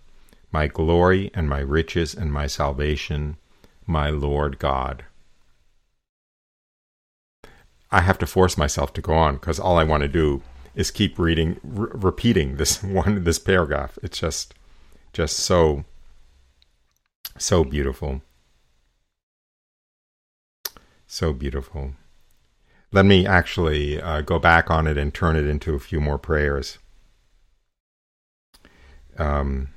[0.52, 3.36] my glory and my riches and my salvation,
[3.84, 5.04] my Lord God.
[7.90, 10.42] I have to force myself to go on because all I want to do
[10.76, 13.98] is keep reading, r- repeating this one, this paragraph.
[14.00, 14.54] It's just
[15.12, 15.84] just so
[17.38, 18.22] so beautiful.
[21.06, 21.92] So beautiful.
[22.90, 26.18] Let me actually uh, go back on it and turn it into a few more
[26.18, 26.78] prayers.
[29.18, 29.68] Um,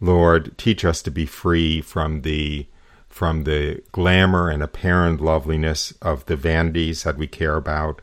[0.00, 2.66] lord teach us to be free from the
[3.08, 8.02] from the glamour and apparent loveliness of the vanities that we care about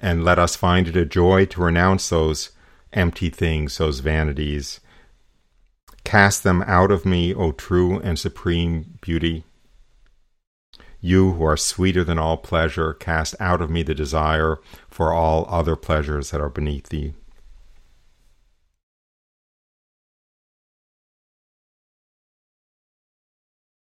[0.00, 2.50] and let us find it a joy to renounce those
[2.92, 4.80] empty things, those vanities.
[6.04, 9.44] Cast them out of me, O true and supreme beauty.
[11.00, 15.46] You who are sweeter than all pleasure, cast out of me the desire for all
[15.48, 17.14] other pleasures that are beneath thee.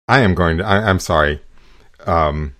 [0.07, 1.41] I am going to, I, am sorry.
[2.05, 2.55] Um,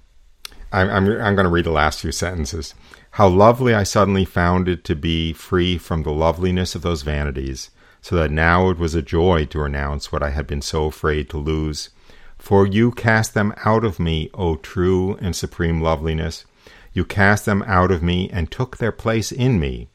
[0.71, 2.73] I, I'm, I'm going to read the last few sentences.
[3.15, 7.69] How lovely I suddenly found it to be free from the loveliness of those vanities,
[8.01, 11.29] so that now it was a joy to renounce what I had been so afraid
[11.29, 11.91] to lose.
[12.37, 16.43] For you cast them out of me, O true and supreme loveliness.
[16.91, 19.87] You cast them out of me and took their place in me.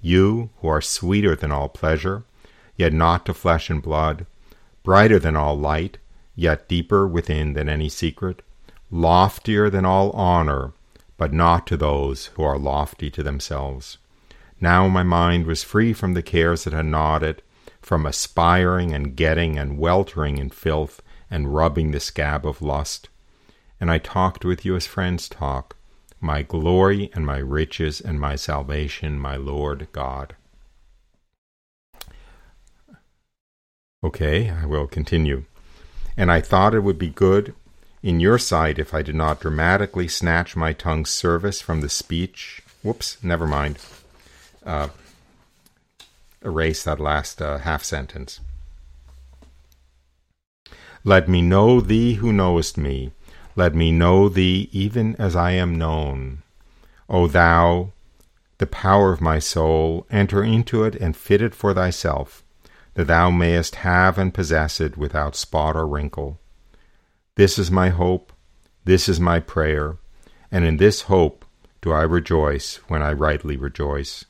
[0.00, 2.22] You, who are sweeter than all pleasure,
[2.76, 4.26] yet not to flesh and blood,
[4.84, 5.98] brighter than all light,
[6.36, 8.42] yet deeper within than any secret,
[8.92, 10.72] loftier than all honor,
[11.20, 13.98] but not to those who are lofty to themselves.
[14.58, 17.42] Now my mind was free from the cares that had gnawed it,
[17.82, 23.10] from aspiring and getting and weltering in filth and rubbing the scab of lust.
[23.78, 25.76] And I talked with you as friends talk,
[26.22, 30.34] my glory and my riches and my salvation, my Lord God.
[34.02, 35.44] Okay, I will continue.
[36.16, 37.54] And I thought it would be good
[38.02, 42.62] in your sight if I did not dramatically snatch my tongue's service from the speech.
[42.82, 43.78] Whoops, never mind.
[44.64, 44.88] Uh,
[46.42, 48.40] erase that last uh, half sentence.
[51.04, 53.12] Let me know thee who knowest me.
[53.56, 56.42] Let me know thee even as I am known.
[57.08, 57.92] O thou,
[58.58, 62.42] the power of my soul, enter into it and fit it for thyself,
[62.94, 66.38] that thou mayest have and possess it without spot or wrinkle.
[67.40, 68.34] This is my hope,
[68.84, 69.96] this is my prayer,
[70.52, 71.46] and in this hope
[71.80, 74.26] do I rejoice when I rightly rejoice.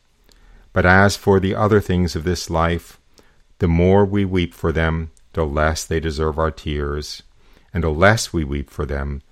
[0.72, 3.00] But as for the other things of this life,
[3.58, 7.24] the more we weep for them, the less they deserve our tears,
[7.74, 9.22] and the less we weep for them,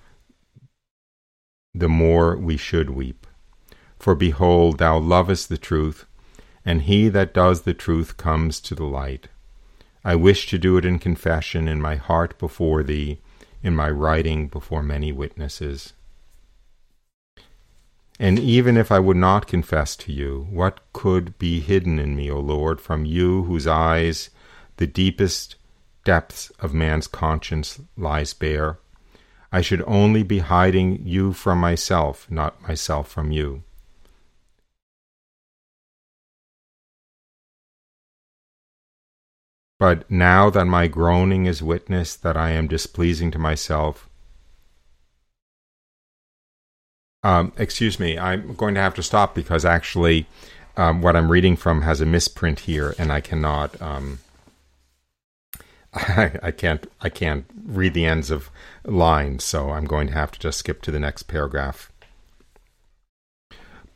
[1.73, 3.29] the more we should weep.
[3.97, 6.05] For behold, thou lovest the truth,
[6.65, 9.29] and he that does the truth comes to the light.
[10.03, 13.21] I wish to do it in confession in my heart before thee,
[13.63, 15.93] in my writing before many witnesses.
[18.21, 22.31] And even if I would not confess to you, what could be hidden in me,
[22.31, 24.31] O Lord, from you whose eyes
[24.77, 25.55] the deepest
[26.05, 28.79] depths of man's conscience lies bare?
[29.53, 33.63] I should only be hiding you from myself, not myself from you.
[39.79, 44.09] But now that my groaning is witness that I am displeasing to myself,
[47.23, 50.27] um, excuse me, I'm going to have to stop because actually
[50.77, 53.81] um, what I'm reading from has a misprint here, and I cannot.
[53.83, 54.21] Um,
[55.93, 56.87] I, I can't.
[57.01, 58.51] I can't read the ends of
[58.85, 61.93] lines, so I'm going to have to just skip to the next paragraph.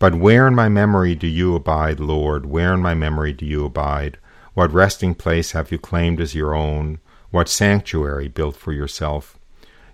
[0.01, 2.47] But where in my memory do you abide, Lord?
[2.47, 4.19] Where in my memory do you abide?
[4.55, 6.99] What resting place have you claimed as your own?
[7.31, 9.39] What sanctuary built for yourself?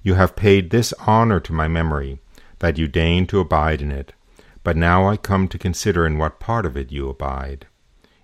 [0.02, 2.18] You have paid this honor to my memory,
[2.58, 4.14] that you deign to abide in it.
[4.64, 7.66] But now I come to consider in what part of it you abide.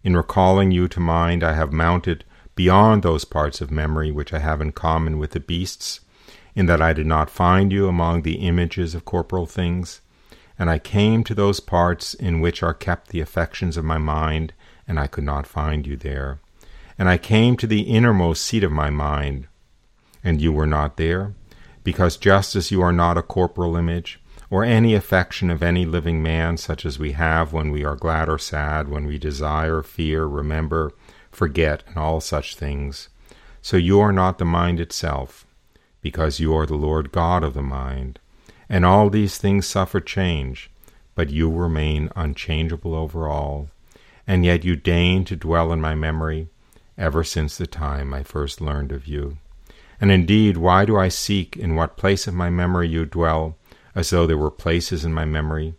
[0.03, 2.24] In recalling you to mind, I have mounted
[2.57, 6.01] beyond those parts of memory which I have in common with the beasts,
[6.57, 10.01] in that I did not find you among the images of corporal things.
[10.59, 14.53] And I came to those parts in which are kept the affections of my mind,
[14.87, 16.41] and I could not find you there.
[16.99, 19.49] And I came to the innermost seat of my mind,
[20.22, 21.35] and you were not there,
[21.82, 24.20] because just as you are not a corporal image,
[24.51, 28.28] or any affection of any living man, such as we have when we are glad
[28.28, 30.93] or sad, when we desire, fear, remember,
[31.32, 33.09] forget, and all such things,
[33.61, 35.47] so you are not the mind itself,
[36.01, 38.20] because you are the Lord God of the mind.
[38.68, 40.70] And all these things suffer change,
[41.14, 43.70] but you remain unchangeable over all,
[44.26, 46.48] and yet you deign to dwell in my memory
[46.96, 49.38] ever since the time I first learned of you.
[50.00, 53.56] And indeed, why do I seek in what place of my memory you dwell,
[53.94, 55.74] as though there were places in my memory?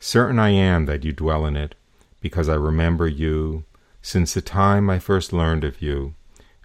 [0.00, 1.74] Certain I am that you dwell in it,
[2.20, 3.64] because I remember you
[4.02, 6.14] since the time I first learned of you,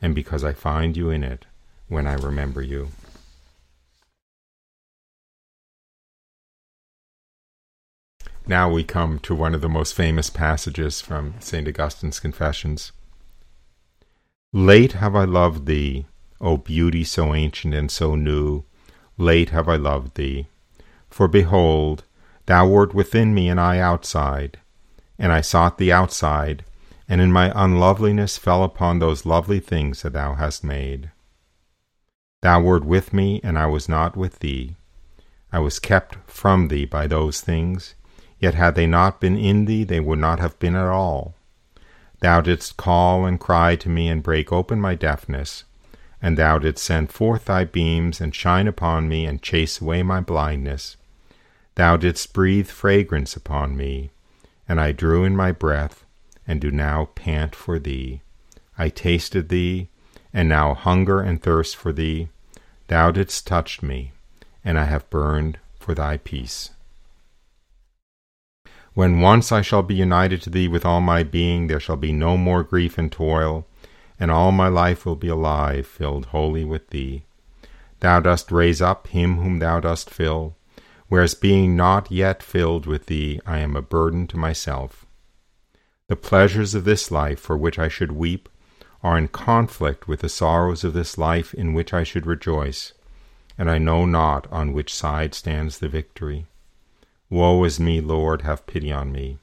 [0.02, 1.46] and because I find you in it
[1.88, 2.90] when I remember you.
[8.50, 11.68] Now we come to one of the most famous passages from St.
[11.68, 12.94] Augustine's Confessions.
[14.54, 16.06] Late have I loved thee,
[16.40, 18.64] O beauty so ancient and so new,
[19.18, 20.48] late have I loved thee.
[21.10, 22.06] For behold,
[22.46, 24.60] thou wert within me and I outside,
[25.20, 26.64] and I sought thee outside,
[27.10, 31.12] and in my unloveliness fell upon those lovely things that thou hast made.
[32.42, 34.78] Thou wert with me, and I was not with thee.
[35.52, 37.96] I was kept from thee by those things,
[38.40, 41.36] Yet had they not been in thee, they would not have been at all.
[42.20, 45.64] Thou didst call and cry to me and break open my deafness,
[46.22, 50.20] and thou didst send forth thy beams and shine upon me and chase away my
[50.20, 50.98] blindness.
[51.76, 54.10] Thou didst breathe fragrance upon me,
[54.68, 56.04] and I drew in my breath,
[56.48, 58.22] and do now pant for thee.
[58.78, 59.90] I tasted thee,
[60.34, 62.30] and now hunger and thirst for thee.
[62.88, 64.12] Thou didst touch me,
[64.64, 66.72] and I have burned for thy peace.
[68.98, 72.12] When once I shall be united to thee with all my being, there shall be
[72.12, 73.68] no more grief and toil,
[74.20, 77.22] and all my life will be alive, filled wholly with thee.
[78.00, 80.56] Thou dost raise up him whom thou dost fill,
[81.10, 85.06] whereas being not yet filled with thee, I am a burden to myself.
[86.08, 88.50] The pleasures of this life for which I should weep
[89.04, 92.94] are in conflict with the sorrows of this life in which I should rejoice,
[93.60, 96.48] and I know not on which side stands the victory.
[97.30, 99.38] Woe is me, Lord, have pity on me.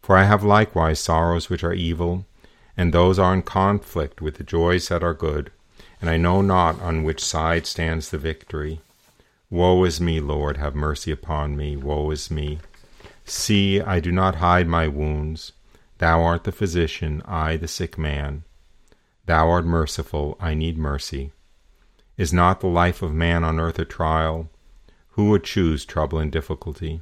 [0.00, 2.24] For I have likewise sorrows which are evil,
[2.76, 5.50] and those are in conflict with the joys that are good,
[6.00, 8.80] and I know not on which side stands the victory.
[9.50, 11.76] Woe is me, Lord, have mercy upon me.
[11.76, 12.58] Woe is me.
[13.24, 15.52] See, I do not hide my wounds.
[15.98, 18.44] Thou art the physician, I the sick man.
[19.24, 21.32] Thou art merciful, I need mercy.
[22.16, 24.48] Is not the life of man on earth a trial?
[25.10, 27.00] Who would choose trouble and difficulty?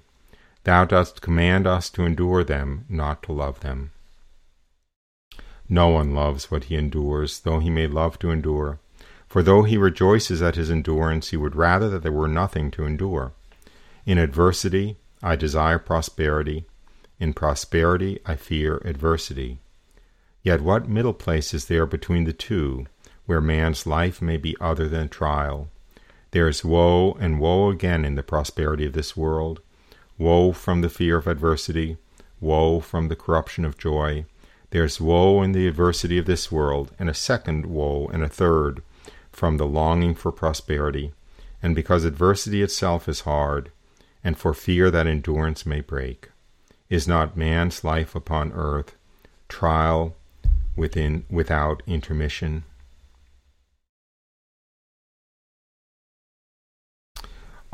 [0.64, 3.92] Thou dost command us to endure them, not to love them.
[5.68, 8.78] No one loves what he endures, though he may love to endure.
[9.28, 12.84] For though he rejoices at his endurance, he would rather that there were nothing to
[12.84, 13.32] endure.
[14.06, 16.66] In adversity, I desire prosperity.
[17.18, 19.58] In prosperity, I fear adversity.
[20.42, 22.86] Yet what middle place is there between the two,
[23.26, 25.68] where man's life may be other than trial?
[26.32, 29.60] There is woe and woe again in the prosperity of this world,
[30.18, 31.96] Woe from the fear of adversity,
[32.40, 34.26] woe from the corruption of joy.
[34.70, 38.82] There's woe in the adversity of this world, and a second woe, and a third,
[39.32, 41.12] from the longing for prosperity,
[41.62, 43.70] and because adversity itself is hard,
[44.22, 46.30] and for fear that endurance may break.
[46.88, 48.94] Is not man's life upon earth
[49.48, 50.16] trial
[50.76, 52.64] within without intermission?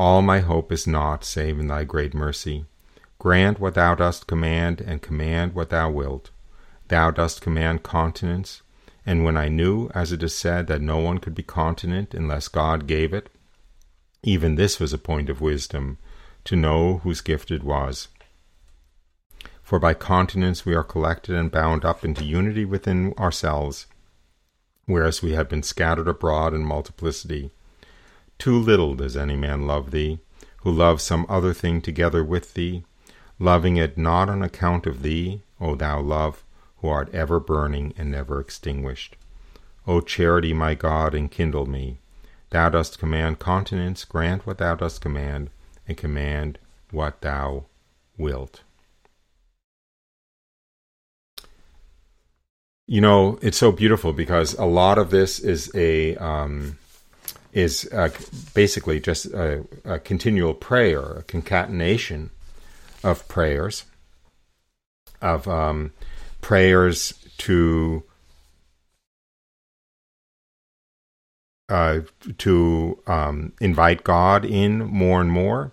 [0.00, 2.64] All my hope is naught save in thy great mercy.
[3.18, 6.30] Grant what thou dost command, and command what thou wilt.
[6.88, 8.62] Thou dost command continence,
[9.04, 12.48] and when I knew, as it is said, that no one could be continent unless
[12.48, 13.28] God gave it,
[14.22, 15.98] even this was a point of wisdom,
[16.44, 18.08] to know whose gift it was.
[19.62, 23.86] For by continence we are collected and bound up into unity within ourselves,
[24.86, 27.50] whereas we have been scattered abroad in multiplicity.
[28.40, 30.18] Too little does any man love thee,
[30.62, 32.84] who loves some other thing together with thee.
[33.38, 36.42] loving it not on account of thee, O thou love,
[36.78, 39.14] who art ever burning and never extinguished.
[39.86, 41.98] O charity, my God, enkindle me.
[42.48, 45.50] Thou dost command continence, grant what thou dost command,
[45.86, 46.58] and command
[46.90, 47.66] what thou
[48.16, 48.62] wilt.
[52.86, 56.78] You know, it's so beautiful because a lot of this is a um,
[57.52, 57.88] is
[58.54, 62.30] basically just a, a, continual prayer, a concatenation
[63.02, 63.84] of prayers,
[65.20, 65.92] of um,
[66.40, 68.02] prayers to
[71.68, 72.00] uh,
[72.38, 75.70] to um, invite God in more and more,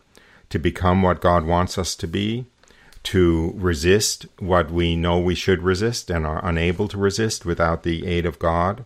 [0.50, 2.46] to become what God wants us to be,
[3.04, 8.06] to resist what we know we should resist and are unable to resist without the
[8.06, 8.86] aid of God,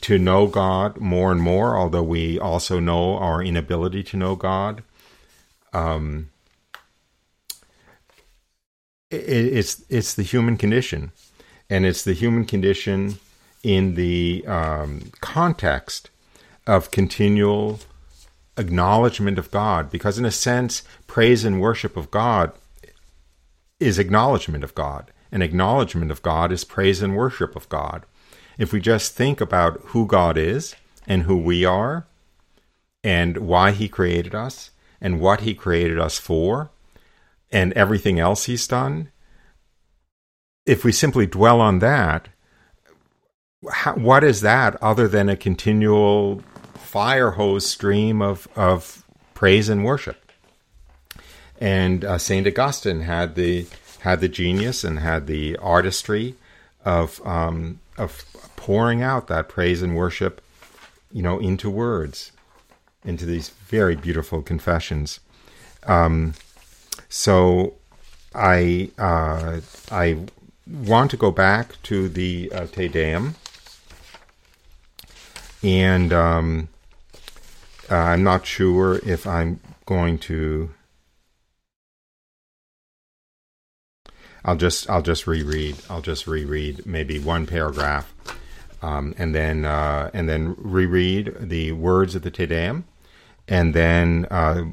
[0.00, 4.82] to know God more and more, although we also know our inability to know God.
[5.72, 6.30] Um,
[9.10, 11.12] it, it's it's the human condition,
[11.68, 13.18] and it's the human condition
[13.62, 16.10] in the um, context
[16.66, 17.80] of continual
[18.56, 22.52] acknowledgement of God, because in a sense, praise and worship of God
[23.78, 25.10] is acknowledgement of God.
[25.34, 28.04] And acknowledgement of God is praise and worship of God.
[28.62, 32.06] If we just think about who God is and who we are,
[33.02, 36.70] and why He created us, and what He created us for,
[37.50, 39.10] and everything else He's done,
[40.64, 42.28] if we simply dwell on that,
[43.68, 46.44] how, what is that other than a continual
[46.76, 49.04] fire hose stream of, of
[49.34, 50.30] praise and worship.
[51.60, 53.66] And uh, Saint Augustine had the
[54.02, 56.36] had the genius and had the artistry
[56.84, 58.24] of um, of
[58.56, 60.40] pouring out that praise and worship,
[61.12, 62.32] you know, into words,
[63.04, 65.20] into these very beautiful confessions.
[65.84, 66.34] Um,
[67.08, 67.74] so,
[68.34, 69.60] I uh,
[69.90, 70.18] I
[70.66, 73.34] want to go back to the uh, Te Deum,
[75.62, 76.68] and um,
[77.90, 80.70] uh, I'm not sure if I'm going to.
[84.44, 85.76] I'll just I'll just reread.
[85.88, 88.12] I'll just reread maybe one paragraph,
[88.82, 92.84] um, and then uh, and then reread the words of the Te Deum,
[93.46, 94.64] and then uh,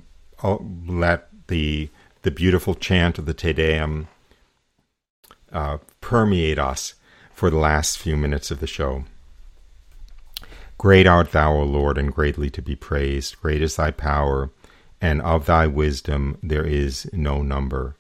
[0.87, 1.89] let the
[2.23, 4.07] the beautiful chant of the Te Deum
[5.51, 6.95] uh, permeate us
[7.33, 9.03] for the last few minutes of the show.
[10.77, 13.39] Great art thou, O Lord, and greatly to be praised.
[13.41, 14.49] Great is thy power,
[15.01, 17.95] and of thy wisdom there is no number.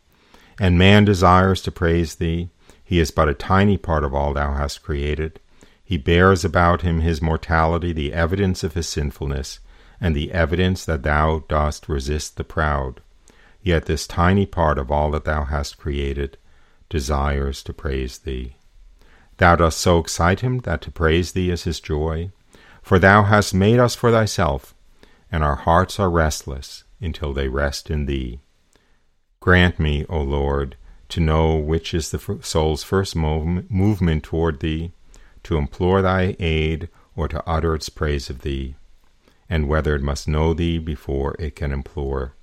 [0.59, 2.49] And man desires to praise thee.
[2.83, 5.39] He is but a tiny part of all thou hast created.
[5.83, 9.59] He bears about him his mortality, the evidence of his sinfulness,
[10.01, 13.01] and the evidence that thou dost resist the proud.
[13.61, 16.37] Yet this tiny part of all that thou hast created
[16.89, 18.55] desires to praise thee.
[19.37, 22.31] Thou dost so excite him that to praise thee is his joy.
[22.81, 24.73] For thou hast made us for thyself,
[25.31, 28.39] and our hearts are restless until they rest in thee.
[29.41, 30.75] Grant me, O Lord,
[31.07, 34.91] to know which is the soul's first mov- movement toward thee,
[35.43, 38.75] to implore thy aid or to utter its praise of thee,
[39.49, 42.33] and whether it must know thee before it can implore.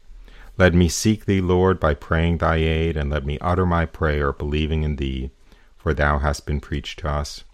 [0.57, 4.33] Let me seek thee, Lord, by praying thy aid, and let me utter my prayer,
[4.33, 5.31] believing in thee,
[5.77, 7.45] for thou hast been preached to us.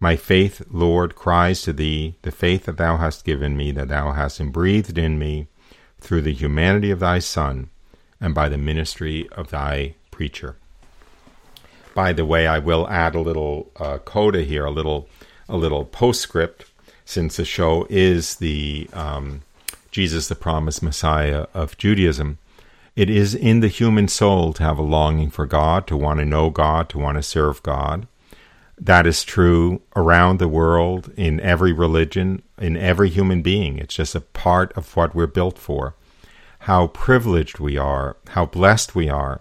[0.00, 4.12] My faith, Lord, cries to thee, the faith that thou hast given me, that thou
[4.12, 5.48] hast breathed in me,
[6.00, 7.68] through the humanity of thy Son,
[8.20, 10.56] and by the ministry of thy preacher.
[11.94, 15.08] By the way, I will add a little uh, coda here, a little,
[15.48, 16.64] a little postscript,
[17.04, 19.42] since the show is the um,
[19.90, 22.38] Jesus, the promised Messiah of Judaism.
[22.94, 26.26] It is in the human soul to have a longing for God, to want to
[26.26, 28.06] know God, to want to serve God
[28.80, 33.78] that is true around the world in every religion, in every human being.
[33.78, 35.94] It's just a part of what we're built for.
[36.68, 39.40] How privileged we are, how blessed we are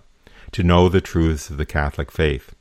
[0.53, 2.55] to know the truths of the Catholic faith.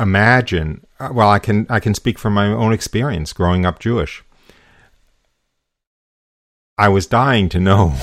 [0.00, 4.24] Imagine, uh, well, I can I can speak from my own experience growing up Jewish.
[6.76, 7.94] I was dying to know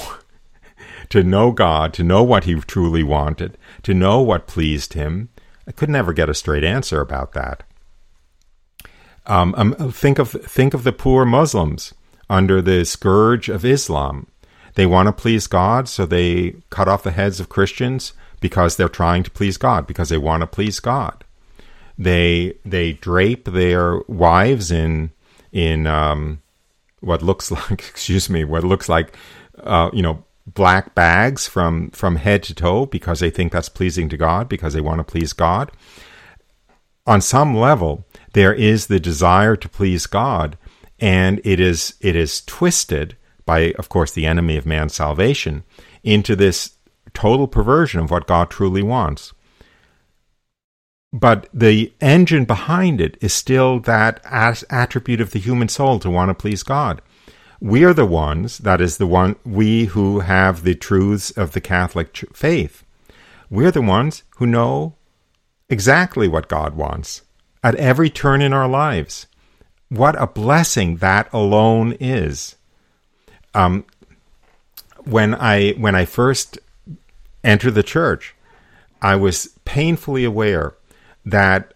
[1.09, 5.27] to know God, to know what he truly wanted, to know what pleased him,
[5.67, 7.63] I could never get a straight answer about that.
[9.25, 11.93] Um, um, think of think of the poor Muslims
[12.31, 14.25] under the scourge of Islam.
[14.75, 18.87] They want to please God, so they cut off the heads of Christians because they're
[18.87, 21.25] trying to please God, because they want to please God.
[21.97, 25.11] They they drape their wives in
[25.51, 26.41] in um,
[27.01, 29.13] what looks like excuse me what looks like
[29.59, 34.07] uh, you know black bags from from head to toe because they think that's pleasing
[34.07, 35.69] to God because they want to please God.
[37.05, 40.57] On some level, there is the desire to please God,
[41.01, 45.63] and it is it is twisted by, of course, the enemy of man's salvation
[46.03, 46.75] into this
[47.13, 49.33] total perversion of what God truly wants.
[51.11, 56.29] But the engine behind it is still that attribute of the human soul to want
[56.29, 57.01] to please God.
[57.59, 61.61] We are the ones, that is the one, we who have the truths of the
[61.61, 62.83] Catholic faith.
[63.49, 64.95] We're the ones who know
[65.69, 67.23] exactly what God wants
[67.63, 69.27] at every turn in our lives.
[69.91, 72.55] What a blessing that alone is.
[73.53, 73.83] Um,
[75.03, 76.57] when I when I first
[77.43, 78.33] entered the church,
[79.01, 80.75] I was painfully aware
[81.25, 81.73] that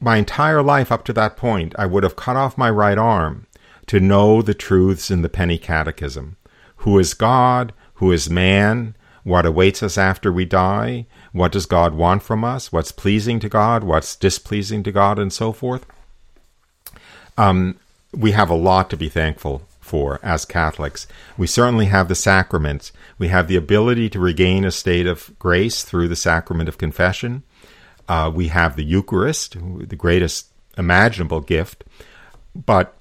[0.00, 3.46] my entire life up to that point, I would have cut off my right arm
[3.86, 6.36] to know the truths in the Penny Catechism.
[6.78, 7.72] Who is God?
[7.94, 8.96] Who is man?
[9.22, 11.06] What awaits us after we die?
[11.30, 12.72] What does God want from us?
[12.72, 13.84] What's pleasing to God?
[13.84, 15.20] What's displeasing to God?
[15.20, 15.86] And so forth.
[17.36, 17.78] Um,
[18.12, 21.06] we have a lot to be thankful for as Catholics.
[21.36, 22.92] We certainly have the sacraments.
[23.18, 27.44] We have the ability to regain a state of grace through the sacrament of confession.
[28.08, 29.56] Uh, we have the Eucharist,
[29.88, 31.84] the greatest imaginable gift.
[32.54, 32.94] But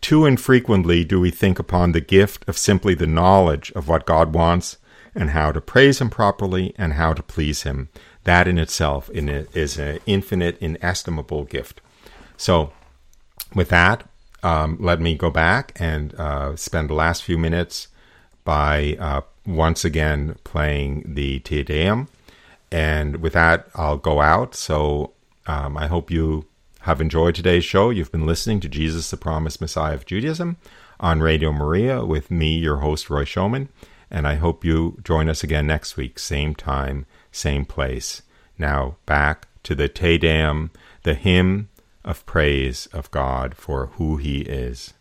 [0.00, 4.34] too infrequently do we think upon the gift of simply the knowledge of what God
[4.34, 4.78] wants
[5.14, 7.88] and how to praise Him properly and how to please Him.
[8.24, 11.80] That in itself is an infinite, inestimable gift.
[12.36, 12.72] So,
[13.54, 14.08] with that,
[14.42, 17.88] um, let me go back and uh, spend the last few minutes
[18.44, 22.08] by uh, once again playing the Te Deum.
[22.70, 24.54] And with that, I'll go out.
[24.54, 25.12] So
[25.46, 26.46] um, I hope you
[26.80, 27.90] have enjoyed today's show.
[27.90, 30.56] You've been listening to Jesus, the Promised Messiah of Judaism
[30.98, 33.68] on Radio Maria with me, your host, Roy Schoeman.
[34.10, 38.22] And I hope you join us again next week, same time, same place.
[38.58, 40.70] Now back to the Te Deum,
[41.02, 41.68] the hymn
[42.04, 44.94] of praise of God for who He is.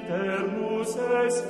[0.00, 0.96] eternus
[1.26, 1.44] es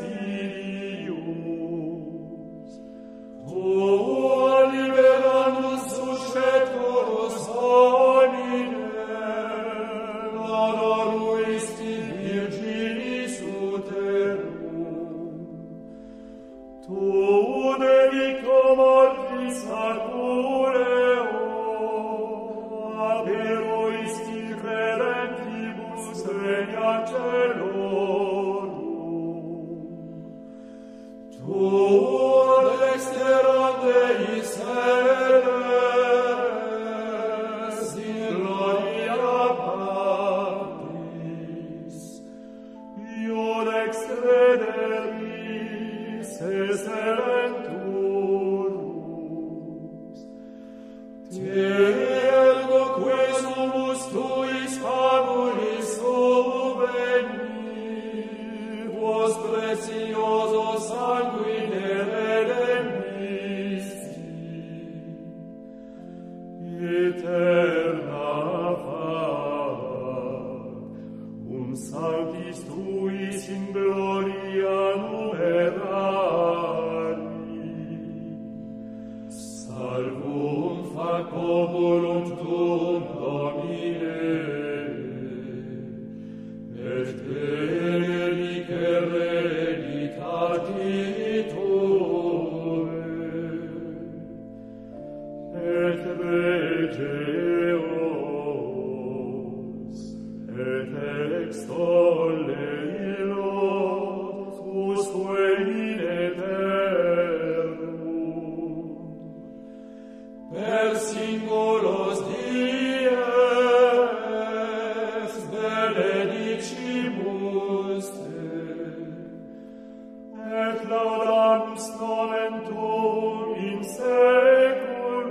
[120.91, 125.29] laudamus nomen tuum in seculum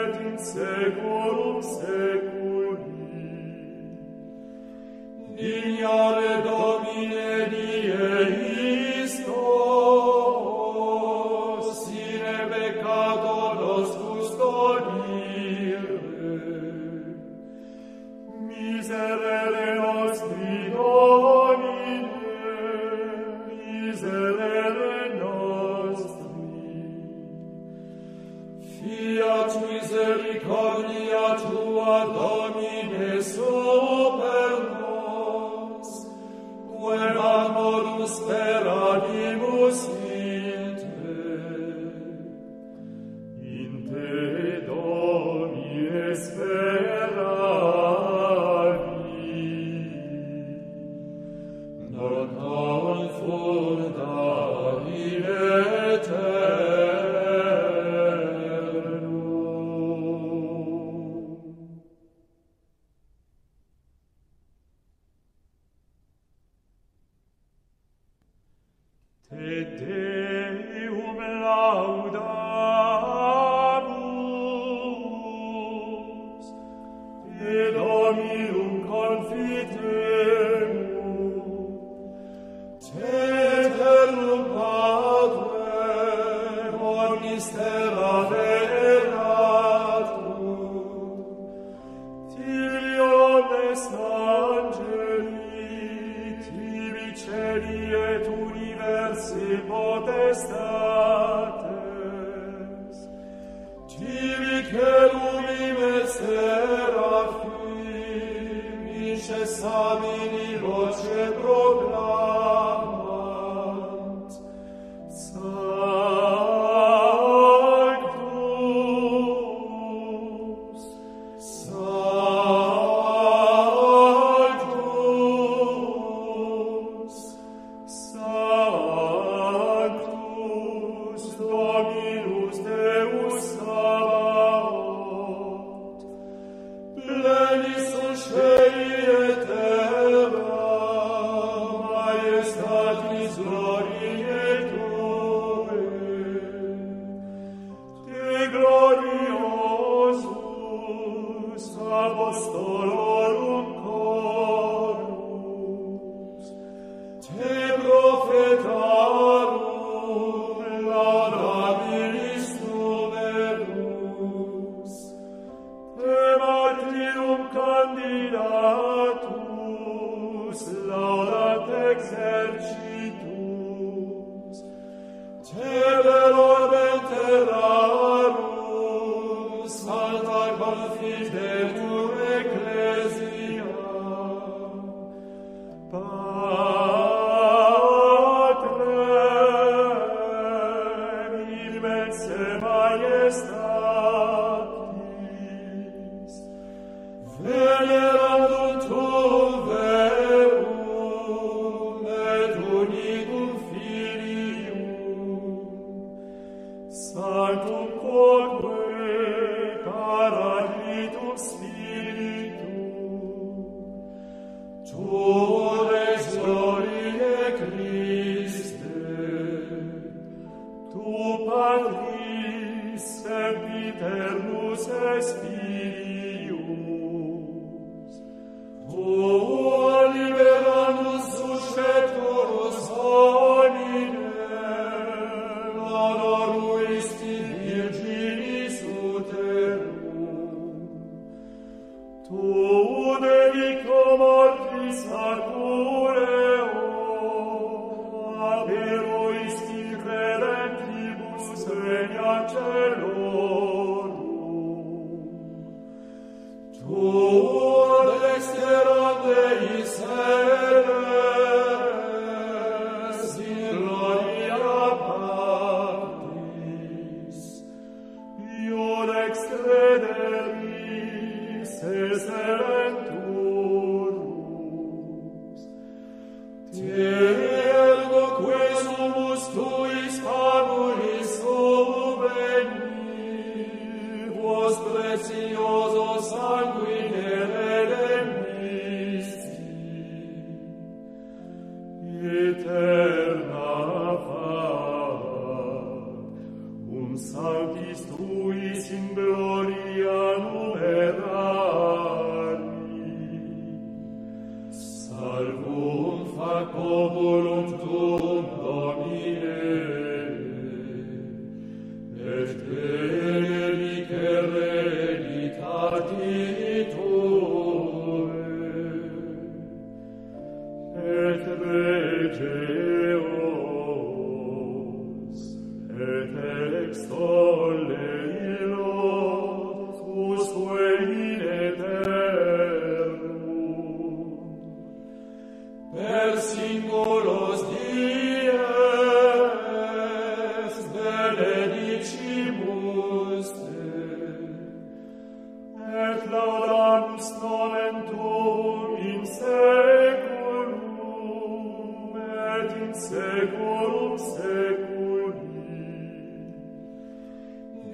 [0.00, 1.15] et in seculum.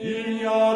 [0.03, 0.72] Quero